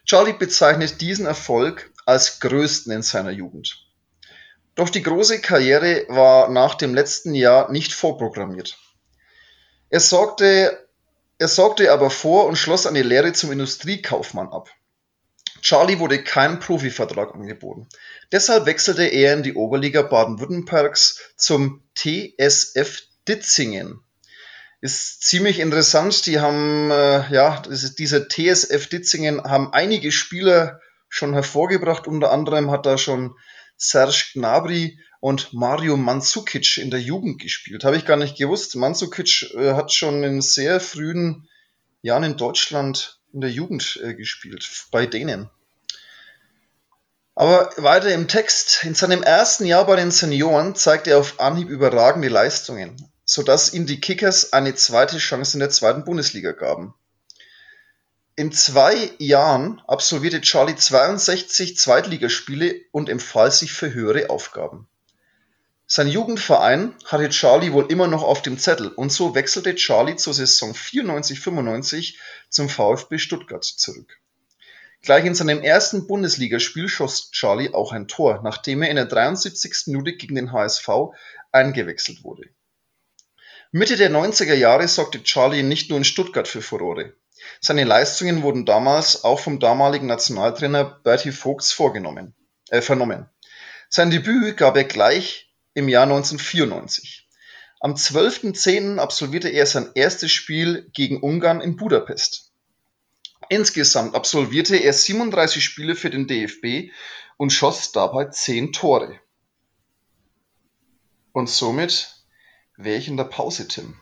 [0.06, 3.88] Charlie bezeichnet diesen Erfolg als größten in seiner Jugend.
[4.76, 8.78] Doch die große Karriere war nach dem letzten Jahr nicht vorprogrammiert.
[9.90, 10.89] Er sorgte,
[11.40, 14.70] er sorgte aber vor und schloss eine Lehre zum Industriekaufmann ab.
[15.62, 17.88] Charlie wurde kein Profivertrag angeboten.
[18.32, 24.02] Deshalb wechselte er in die Oberliga Baden-Württembergs zum TSF Ditzingen.
[24.82, 26.26] Ist ziemlich interessant.
[26.26, 32.08] Die haben, äh, ja, dieser TSF Ditzingen haben einige Spieler schon hervorgebracht.
[32.08, 33.36] Unter anderem hat da schon
[33.80, 37.84] Serge Gnabry und Mario Mandzukic in der Jugend gespielt.
[37.86, 38.76] Habe ich gar nicht gewusst.
[38.76, 41.50] Mandzukic äh, hat schon in sehr frühen
[42.02, 45.50] Jahren in Deutschland in der Jugend äh, gespielt, bei denen.
[47.36, 48.84] Aber weiter im Text.
[48.84, 53.86] In seinem ersten Jahr bei den Senioren zeigte er auf Anhieb überragende Leistungen, sodass ihm
[53.86, 56.94] die Kickers eine zweite Chance in der zweiten Bundesliga gaben.
[58.40, 64.88] In zwei Jahren absolvierte Charlie 62 Zweitligaspiele und empfahl sich für höhere Aufgaben.
[65.88, 70.34] Sein Jugendverein hatte Charlie wohl immer noch auf dem Zettel und so wechselte Charlie zur
[70.34, 72.16] Saison 94-95
[72.48, 74.22] zum VfB Stuttgart zurück.
[75.02, 79.88] Gleich in seinem ersten Bundesligaspiel schoss Charlie auch ein Tor, nachdem er in der 73.
[79.88, 80.88] Minute gegen den HSV
[81.52, 82.48] eingewechselt wurde.
[83.74, 87.16] Mitte der 90er Jahre sorgte Charlie nicht nur in Stuttgart für Furore.
[87.62, 92.34] Seine Leistungen wurden damals auch vom damaligen Nationaltrainer Berti Vogts vorgenommen,
[92.70, 93.30] äh, vernommen.
[93.90, 97.28] Sein Debüt gab er gleich im Jahr 1994.
[97.80, 99.00] Am 12.10.
[99.00, 102.52] absolvierte er sein erstes Spiel gegen Ungarn in Budapest.
[103.48, 106.92] Insgesamt absolvierte er 37 Spiele für den DFB
[107.38, 109.20] und schoss dabei 10 Tore.
[111.32, 112.16] Und somit
[112.76, 113.98] wäre ich in der Pause, Tim.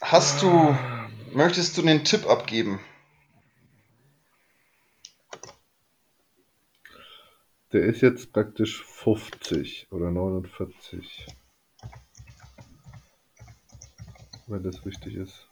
[0.00, 0.76] Hast du,
[1.32, 2.80] möchtest du einen Tipp abgeben?
[7.72, 11.26] Der ist jetzt praktisch 50 oder 49.
[14.48, 15.46] Wenn das richtig ist.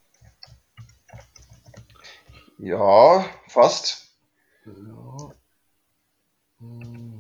[2.59, 4.09] Ja, fast.
[4.67, 5.33] Ja.
[6.59, 7.19] Hm.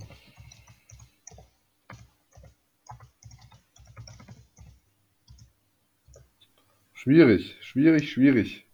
[7.01, 8.67] Schwierig, schwierig, schwierig.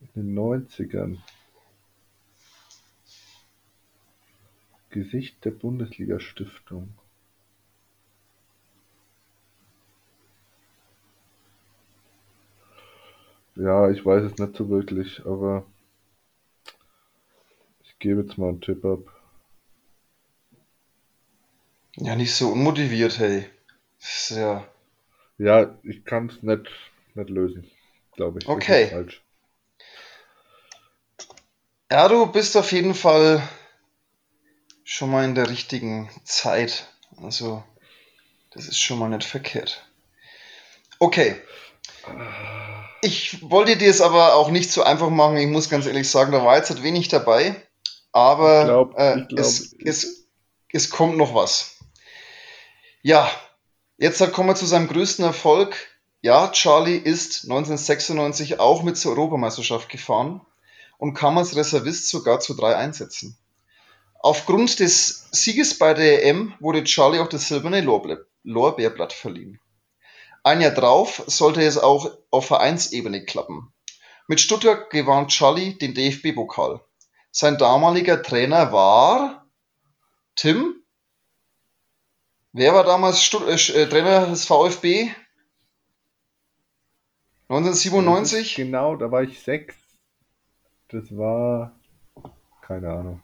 [0.00, 1.18] In den 90ern.
[4.88, 6.94] Gesicht der Bundesliga-Stiftung.
[13.56, 15.66] Ja, ich weiß es nicht so wirklich, aber
[17.82, 19.00] ich gebe jetzt mal einen Tipp ab.
[21.96, 23.50] Ja, nicht so unmotiviert, hey.
[24.00, 24.66] Das ist ja.
[25.36, 26.70] Ja, ich kann es nicht,
[27.16, 27.70] nicht lösen,
[28.16, 28.48] glaube ich.
[28.48, 29.06] Okay.
[31.90, 33.46] Ja, du bist auf jeden Fall
[34.84, 36.86] schon mal in der richtigen Zeit.
[37.22, 37.62] Also,
[38.52, 39.84] das ist schon mal nicht verkehrt.
[40.98, 41.36] Okay.
[43.02, 45.36] Ich wollte dir es aber auch nicht so einfach machen.
[45.36, 47.54] Ich muss ganz ehrlich sagen, da war jetzt halt wenig dabei.
[48.12, 50.26] Aber Ich glaub- äh, ich glaub, es, es,
[50.72, 51.76] es kommt noch was.
[53.02, 53.30] Ja,
[53.98, 55.76] jetzt halt kommen wir zu seinem größten Erfolg.
[56.24, 60.40] Ja, Charlie ist 1996 auch mit zur Europameisterschaft gefahren
[60.96, 63.36] und kam als Reservist sogar zu drei Einsätzen.
[64.20, 69.58] Aufgrund des Sieges bei der EM wurde Charlie auch das silberne Lorbe- Lorbeerblatt verliehen.
[70.44, 73.72] Ein Jahr drauf sollte es auch auf Vereinsebene klappen.
[74.28, 76.80] Mit Stuttgart gewann Charlie den DFB-Pokal.
[77.32, 79.48] Sein damaliger Trainer war
[80.36, 80.84] Tim.
[82.52, 85.10] Wer war damals Stutt äh, äh, Trainer des VfB?
[87.48, 88.54] 1997?
[88.56, 89.74] Genau, da war ich sechs.
[90.88, 91.72] Das war.
[92.62, 93.22] Keine Ahnung.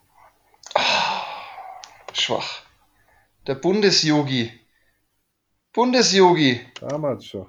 [2.12, 2.62] Schwach.
[3.46, 4.52] Der Bundesjogi.
[5.72, 6.60] Bundesjogi.
[6.80, 7.46] Damals schon.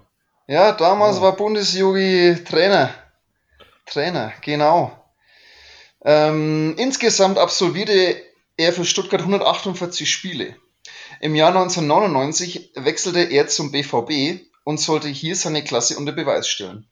[0.47, 1.21] Ja, damals Ah.
[1.21, 2.93] war Bundesjogi Trainer.
[3.86, 4.95] Trainer, genau.
[6.05, 8.21] Ähm, insgesamt absolvierte
[8.55, 10.55] er für Stuttgart 148 Spiele.
[11.21, 16.86] Im Jahr 1999 wechselte er zum BVB und sollte hier seine Klasse unter Beweis stellen.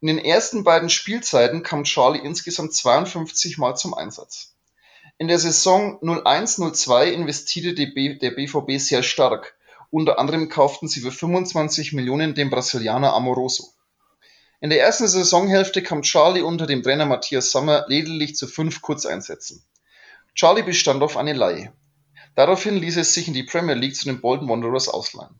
[0.00, 4.54] In den ersten beiden Spielzeiten kam Charlie insgesamt 52 Mal zum Einsatz.
[5.18, 9.54] In der Saison 01-02 investierte der BVB sehr stark.
[9.90, 13.68] Unter anderem kauften sie für 25 Millionen den Brasilianer Amoroso.
[14.62, 19.62] In der ersten Saisonhälfte kam Charlie unter dem Trainer Matthias Sammer lediglich zu fünf Kurzeinsätzen.
[20.34, 21.70] Charlie bestand auf eine Leihe.
[22.34, 25.38] Daraufhin ließ es sich in die Premier League zu den Bolton Wanderers ausleihen.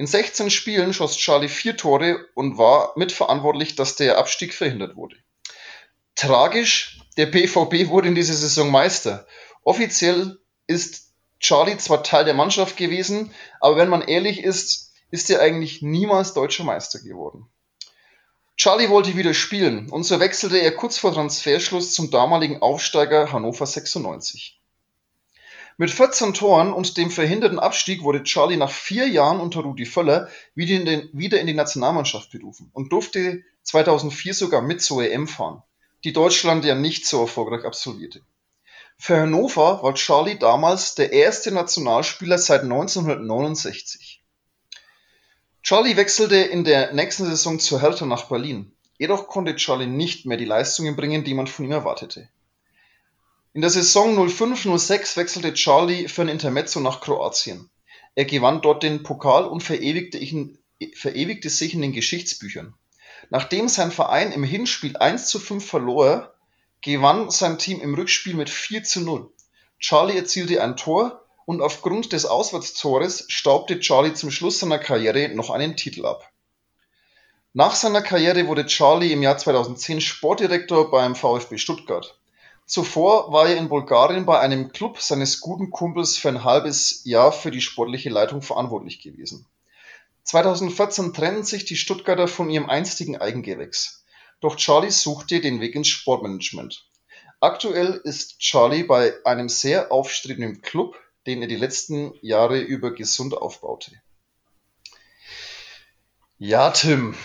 [0.00, 5.16] In 16 Spielen schoss Charlie vier Tore und war mitverantwortlich, dass der Abstieg verhindert wurde.
[6.14, 9.26] Tragisch, der BVB wurde in dieser Saison Meister.
[9.62, 15.42] Offiziell ist Charlie zwar Teil der Mannschaft gewesen, aber wenn man ehrlich ist, ist er
[15.42, 17.50] eigentlich niemals deutscher Meister geworden.
[18.56, 23.66] Charlie wollte wieder spielen und so wechselte er kurz vor Transferschluss zum damaligen Aufsteiger Hannover
[23.66, 24.59] 96.
[25.80, 30.28] Mit 14 Toren und dem verhinderten Abstieg wurde Charlie nach vier Jahren unter Rudi Völler
[30.54, 35.26] wieder in, den, wieder in die Nationalmannschaft berufen und durfte 2004 sogar mit zur EM
[35.26, 35.62] fahren,
[36.04, 38.20] die Deutschland ja nicht so erfolgreich absolvierte.
[38.98, 44.22] Für Hannover war Charlie damals der erste Nationalspieler seit 1969.
[45.62, 48.70] Charlie wechselte in der nächsten Saison zur Hertha nach Berlin.
[48.98, 52.28] Jedoch konnte Charlie nicht mehr die Leistungen bringen, die man von ihm erwartete.
[53.52, 57.68] In der Saison 05-06 wechselte Charlie für ein Intermezzo nach Kroatien.
[58.14, 60.18] Er gewann dort den Pokal und verewigte,
[61.50, 62.74] sich in den Geschichtsbüchern.
[63.28, 66.32] Nachdem sein Verein im Hinspiel 1 zu 5 verlor,
[66.80, 69.32] gewann sein Team im Rückspiel mit 4 zu 0.
[69.80, 75.50] Charlie erzielte ein Tor und aufgrund des Auswärtstores staubte Charlie zum Schluss seiner Karriere noch
[75.50, 76.30] einen Titel ab.
[77.52, 82.19] Nach seiner Karriere wurde Charlie im Jahr 2010 Sportdirektor beim VfB Stuttgart.
[82.70, 87.32] Zuvor war er in Bulgarien bei einem Club seines guten Kumpels für ein halbes Jahr
[87.32, 89.44] für die sportliche Leitung verantwortlich gewesen.
[90.22, 94.04] 2014 trennten sich die Stuttgarter von ihrem einstigen Eigengewächs.
[94.38, 96.86] Doch Charlie suchte den Weg ins Sportmanagement.
[97.40, 103.36] Aktuell ist Charlie bei einem sehr aufstrebenden Club, den er die letzten Jahre über gesund
[103.36, 104.00] aufbaute.
[106.38, 107.16] Ja, Tim.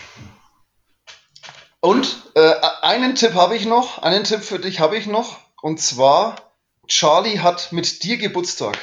[1.85, 5.44] Und äh, einen Tipp habe ich noch, einen Tipp für dich habe ich noch.
[5.65, 6.53] Und zwar,
[6.87, 8.77] Charlie hat mit dir Geburtstag.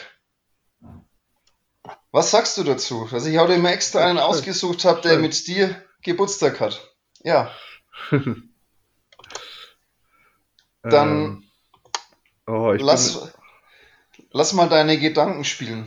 [2.10, 3.06] Was sagst du dazu?
[3.08, 6.92] Dass ich heute mal extra einen ausgesucht habe, der mit dir Geburtstag hat.
[7.22, 7.54] Ja,
[8.10, 8.50] Dann
[10.82, 11.44] Ähm,
[12.48, 13.30] oh, lass, bin,
[14.32, 15.86] lass mal deine Gedanken spielen.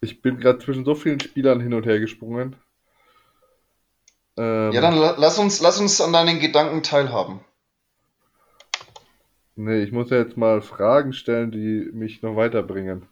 [0.00, 2.54] ich bin gerade zwischen so vielen Spielern hin und her gesprungen.
[4.36, 7.44] Ähm, Ja, dann la- lass uns, lass uns an deinen Gedanken teilhaben.
[9.56, 13.06] Nee, ich muss ja jetzt mal Fragen stellen, die mich noch weiterbringen.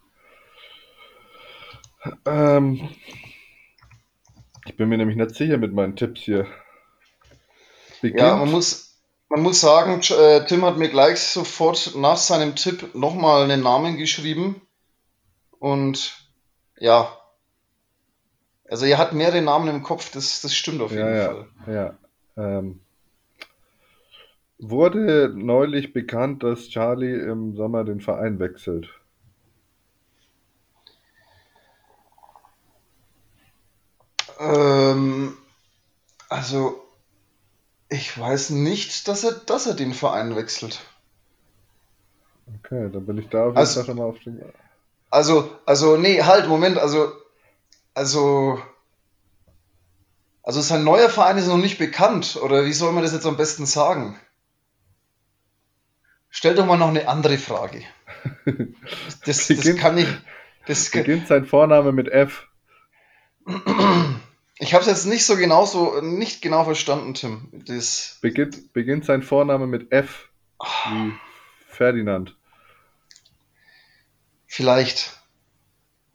[2.25, 2.89] Ähm,
[4.65, 6.47] ich bin mir nämlich nicht sicher mit meinen Tipps hier.
[8.01, 12.55] Beginnt, ja, man muss, man muss sagen, äh, Tim hat mir gleich sofort nach seinem
[12.55, 14.61] Tipp nochmal einen Namen geschrieben.
[15.59, 16.27] Und
[16.77, 17.17] ja,
[18.69, 21.47] also er hat mehrere Namen im Kopf, das, das stimmt auf jeden ja, Fall.
[21.67, 21.97] Ja,
[22.35, 22.82] ähm,
[24.59, 28.89] wurde neulich bekannt, dass Charlie im Sommer den Verein wechselt.
[34.39, 35.35] Ähm,
[36.29, 36.83] also,
[37.87, 40.81] ich weiß nicht, dass er, dass er den Verein wechselt.
[42.47, 44.41] Okay, dann bin ich da auf jeden Also, Fall schon mal auf den.
[45.11, 47.11] also, also, nee, halt, Moment, also,
[47.95, 48.61] also,
[50.41, 53.35] also sein neuer Verein ist noch nicht bekannt, oder wie soll man das jetzt am
[53.35, 54.17] besten sagen?
[56.35, 57.83] Stell doch mal noch eine andere Frage.
[59.25, 60.07] Das, das Beginnt, kann ich,
[60.65, 62.47] das, beginnt sein Vorname mit F.
[64.59, 67.49] ich habe es jetzt nicht so genau so, nicht genau verstanden, Tim.
[67.65, 70.29] Das, Beginnt, beginnt sein Vorname mit F.
[70.89, 71.13] Wie
[71.67, 72.35] Ferdinand.
[74.47, 75.22] vielleicht.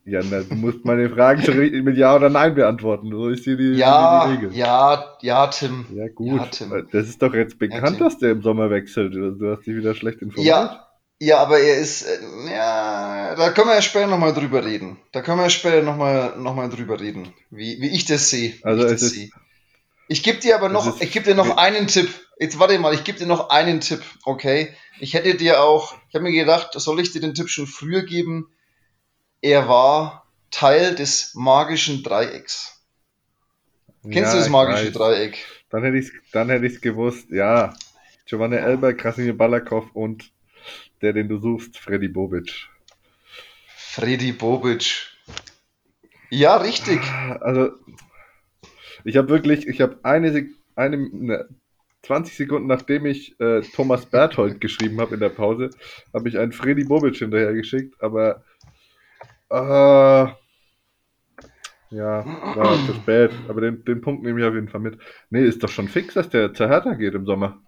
[0.09, 3.11] Ja, na, du musst meine Fragen schon mit Ja oder Nein beantworten.
[3.11, 4.55] So ist hier die, die Ja, Regel.
[4.55, 5.87] ja, ja, Tim.
[5.95, 6.41] Ja, gut.
[6.41, 6.89] Ja, Tim.
[6.93, 8.05] Das ist doch jetzt Ja, bekannt, Tim.
[8.07, 9.13] dass der im Sommer wechselt.
[9.15, 10.47] Du hast dich wieder schlecht informiert.
[10.47, 10.85] Ja,
[11.21, 12.19] ja, aber er ist, äh,
[12.51, 14.99] ja, da können wir ja später nochmal drüber reden.
[15.13, 18.55] Da können wir ja später nochmal noch mal drüber reden, wie, wie ich das sehe.
[18.63, 19.29] Also ich ist, sehe.
[20.07, 22.09] Ich gebe dir aber noch, ich gebe dir noch einen Tipp.
[22.39, 24.69] Jetzt warte mal, ich gebe dir noch einen Tipp, okay?
[25.01, 28.03] Ich hätte dir auch, ich habe mir gedacht, soll ich dir den Tipp schon früher
[28.05, 28.47] geben?
[29.41, 32.79] Er war Teil des magischen Dreiecks.
[34.03, 34.93] Kennst du ja, das ich magische weiß.
[34.93, 35.45] Dreieck?
[35.71, 37.29] Dann hätte ich dann hätte ich's gewusst.
[37.31, 37.75] Ja,
[38.27, 40.33] Giovanni Elber, Krasimir Balakov und
[41.03, 42.69] der, den du suchst, Freddy Bobic.
[43.77, 45.07] Freddy Bobic.
[46.31, 47.01] Ja, richtig.
[47.41, 47.73] Also,
[49.05, 51.49] ich habe wirklich, ich habe eine, Sek eine ne,
[52.03, 55.71] 20 Sekunden nachdem ich äh, Thomas Berthold geschrieben habe in der Pause,
[56.15, 58.45] habe ich einen Freddy Bobic hinterher geschickt, aber
[59.51, 60.33] äh,
[61.91, 62.25] ja,
[62.57, 63.31] war zu spät.
[63.49, 64.99] Aber den, den Punkt nehme ich auf jeden Fall mit.
[65.31, 67.59] Nee, ist doch schon fix, dass der zur Hertha geht im Sommer.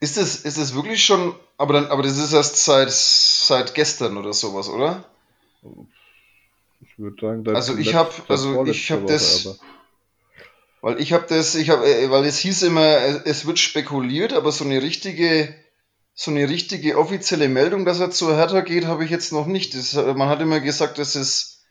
[0.00, 4.16] Ist es, ist es wirklich schon, aber dann, aber das ist erst seit, seit gestern
[4.18, 5.04] oder sowas, oder?
[6.80, 9.56] Ich würde sagen, seit, Also ich habe, also ich habe das, aber
[10.82, 14.64] weil ich habe das, ich habe, weil es hieß immer, es wird spekuliert, aber so
[14.64, 15.52] eine richtige,
[16.18, 19.74] so eine richtige offizielle Meldung, dass er zur Hertha geht, habe ich jetzt noch nicht.
[19.74, 21.66] Das, äh, man hat immer gesagt, dass es,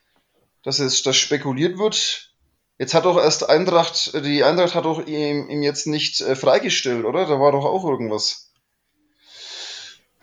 [0.62, 2.32] dass es, dass spekuliert wird.
[2.78, 7.04] Jetzt hat doch erst Eintracht, die Eintracht hat doch ihm, ihm jetzt nicht äh, freigestellt,
[7.04, 7.26] oder?
[7.26, 8.52] Da war doch auch irgendwas.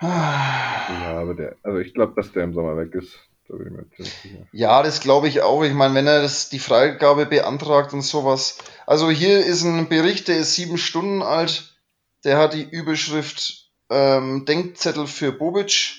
[0.02, 3.20] ja, aber der, also ich glaube, dass der im Sommer weg ist.
[3.50, 4.48] Da bin ich mir ziemlich sicher.
[4.54, 5.64] Ja, das glaube ich auch.
[5.64, 8.58] Ich meine, wenn er das, die Freigabe beantragt und sowas.
[8.88, 11.76] Also hier ist ein Bericht, der ist sieben Stunden alt.
[12.24, 13.63] Der hat die Überschrift
[13.94, 15.96] ähm, Denkzettel für Bobic.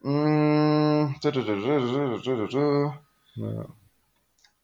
[0.00, 1.14] Mm.
[3.34, 3.66] Ja.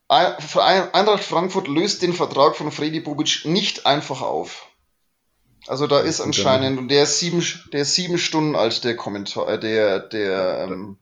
[0.09, 4.68] Eintracht Frankfurt löst den Vertrag von Freddy Bobic nicht einfach auf.
[5.66, 8.96] Also da ist er anscheinend, und der ist sieben, der ist sieben Stunden alt, der
[8.96, 10.96] Kommentar, äh, der, der, ähm,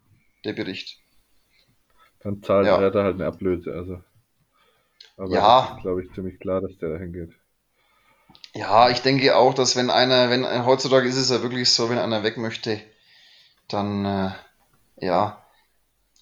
[0.44, 0.98] der Bericht.
[2.20, 2.78] Dann zahlt Ja.
[2.78, 4.02] Hertha halt eine Ablöse, also.
[5.16, 5.78] Aber Ja.
[5.82, 7.30] glaube ich, ziemlich klar, dass der dahin geht.
[8.56, 11.98] Ja, ich denke auch, dass wenn einer, wenn heutzutage ist es ja wirklich so, wenn
[11.98, 12.80] einer weg möchte,
[13.68, 14.30] dann äh,
[14.96, 15.44] ja.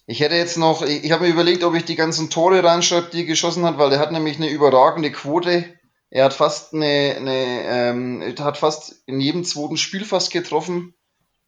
[0.05, 3.09] Ich hätte jetzt noch, ich, ich habe mir überlegt, ob ich die ganzen Tore reinschreibe,
[3.09, 5.63] die er geschossen hat, weil der hat nämlich eine überragende Quote.
[6.09, 10.93] Er hat fast eine, eine ähm, er hat fast in jedem zweiten Spiel fast getroffen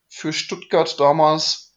[0.07, 1.73] für Stuttgart damals.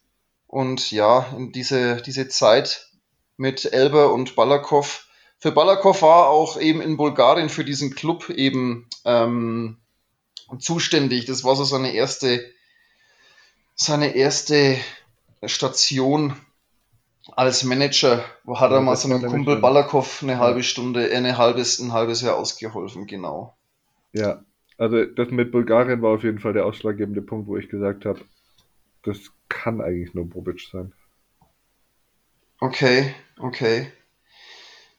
[0.47, 2.89] Und ja, in diese, diese Zeit
[3.35, 5.05] mit Elber und Balakov.
[5.41, 9.77] Für Balakov war auch eben in Bulgarien für diesen Club eben ähm,
[10.59, 11.25] zuständig.
[11.25, 12.45] Das war so seine erste,
[13.73, 14.77] seine erste
[15.43, 16.35] Station
[17.31, 18.23] als Manager.
[18.43, 21.17] Wo hat er Ja, mal das war seinem Kumpel mein- Balakov eine halbe Stunde, äh,
[21.17, 23.57] eine halbes, ein halbes Jahr ausgeholfen, genau.
[24.13, 24.43] Ja,
[24.77, 28.21] also das mit Bulgarien war auf jeden Fall der ausschlaggebende Punkt, wo ich gesagt habe,
[29.01, 29.17] das
[29.49, 30.93] kann eigentlich nur Bobic sein.
[32.59, 33.91] Okay, okay.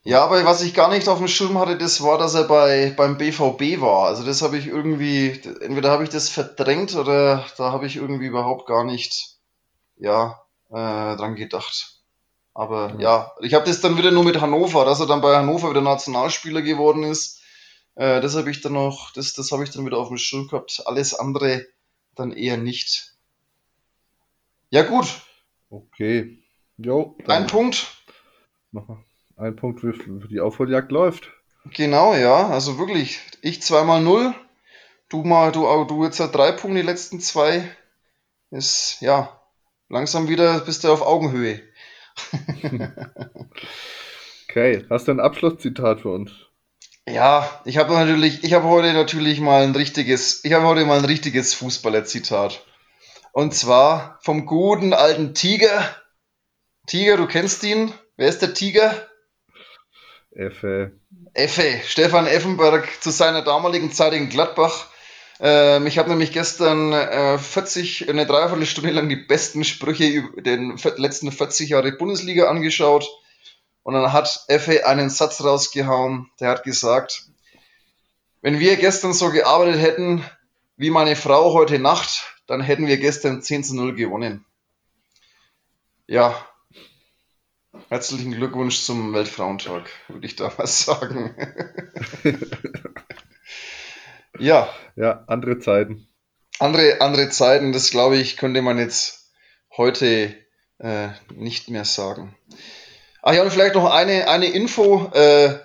[0.04, 2.92] Ja, aber was ich gar nicht auf dem Schirm hatte, das war, dass er bei,
[2.96, 4.06] beim BVB war.
[4.08, 8.26] Also das habe ich irgendwie, entweder habe ich das verdrängt oder da habe ich irgendwie
[8.26, 9.36] überhaupt gar nicht,
[9.96, 10.74] ja, äh,
[11.16, 12.00] dran gedacht.
[12.54, 13.00] Aber Ja.
[13.00, 15.80] ja, ich habe das dann wieder nur mit Hannover, dass er dann bei Hannover wieder
[15.82, 17.40] Nationalspieler geworden ist.
[17.94, 20.48] Äh, das habe ich dann noch, das, das habe ich dann wieder auf dem Schirm
[20.48, 20.82] gehabt.
[20.86, 21.64] Alles andere
[22.16, 23.14] dann eher nicht.
[24.70, 25.06] Ja, gut.
[25.70, 26.42] Okay.
[26.76, 27.86] Jo, Ein Punkt.
[29.36, 31.30] Ein Punkt für, für die Aufholjagd läuft.
[31.72, 32.48] Genau, ja.
[32.48, 34.34] Also wirklich, ich zweimal null.
[35.08, 37.68] Du mal, du, du jetzt drei Punkte, die letzten zwei.
[38.50, 39.40] Ist, ja,
[39.88, 41.60] langsam wieder bist du auf Augenhöhe.
[44.48, 46.30] okay, hast du ein Abschlusszitat für uns?
[47.08, 50.98] Ja, ich habe natürlich, ich habe heute natürlich mal ein richtiges, ich habe heute mal
[50.98, 52.64] ein richtiges Fußballerzitat.
[53.32, 55.96] Und zwar vom guten alten Tiger.
[56.86, 57.92] Tiger, du kennst ihn.
[58.16, 59.08] Wer ist der Tiger?
[60.34, 60.92] Effe.
[61.34, 64.86] Effe, Stefan Effenberg zu seiner damaligen Zeit in Gladbach.
[65.40, 70.78] Ähm, ich habe nämlich gestern äh, 40, eine Dreiviertelstunde lang die besten Sprüche über den
[70.96, 73.08] letzten 40 Jahre Bundesliga angeschaut.
[73.82, 77.24] Und dann hat Effe einen Satz rausgehauen, der hat gesagt,
[78.40, 80.24] wenn wir gestern so gearbeitet hätten
[80.76, 84.44] wie meine Frau heute Nacht, dann hätten wir gestern 10 zu 0 gewonnen.
[86.06, 86.34] Ja,
[87.88, 91.34] herzlichen Glückwunsch zum Weltfrauentag, würde ich da mal sagen.
[94.38, 94.68] ja.
[94.96, 96.08] Ja, andere Zeiten.
[96.58, 99.32] Andere, andere Zeiten, das glaube ich, könnte man jetzt
[99.76, 100.34] heute
[100.78, 102.36] äh, nicht mehr sagen.
[103.22, 105.10] Ach ja, und vielleicht noch eine, eine Info.
[105.14, 105.58] Äh,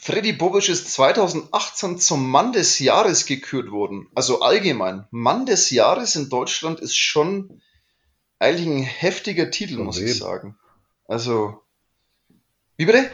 [0.00, 4.08] Freddy Bobic ist 2018 zum Mann des Jahres gekürt worden.
[4.14, 5.06] Also allgemein.
[5.10, 7.60] Mann des Jahres in Deutschland ist schon
[8.38, 10.06] eigentlich ein heftiger Titel, Von muss wem?
[10.06, 10.58] ich sagen.
[11.06, 11.62] Also.
[12.76, 13.10] Wie bitte?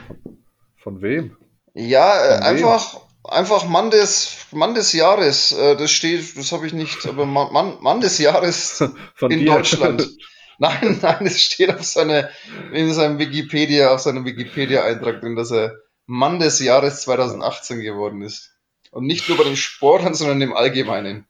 [0.76, 1.36] Von wem?
[1.74, 3.00] Ja, äh, Von einfach, wem?
[3.24, 5.52] einfach Mann des, Mann des Jahres.
[5.52, 8.84] Äh, das steht, das habe ich nicht, aber Mann, Mann des Jahres
[9.14, 9.54] Von in dir.
[9.54, 10.08] Deutschland.
[10.60, 12.30] Nein, nein, es steht auf seiner,
[12.72, 15.76] in seinem Wikipedia, auf seinem Wikipedia-Eintrag drin, dass er
[16.06, 18.56] Mann des Jahres 2018 geworden ist.
[18.90, 21.28] Und nicht nur bei den Sportlern, sondern im Allgemeinen.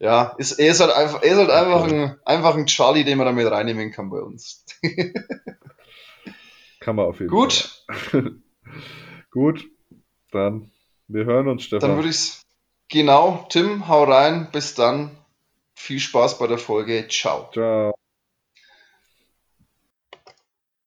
[0.00, 3.18] Ja, ist, er ist halt einfach, er ist halt einfach ein, einfach ein Charlie, den
[3.18, 4.64] man damit reinnehmen kann bei uns.
[6.82, 7.84] kann man auf jeden Gut.
[7.88, 8.34] Fall.
[9.30, 9.64] Gut.
[10.30, 10.70] Dann,
[11.08, 11.88] wir hören uns, Stefan.
[11.88, 12.42] Dann würde ich's,
[12.88, 15.16] genau, Tim, hau rein, bis dann.
[15.74, 17.06] Viel Spaß bei der Folge.
[17.08, 17.50] Ciao.
[17.52, 17.94] Ciao.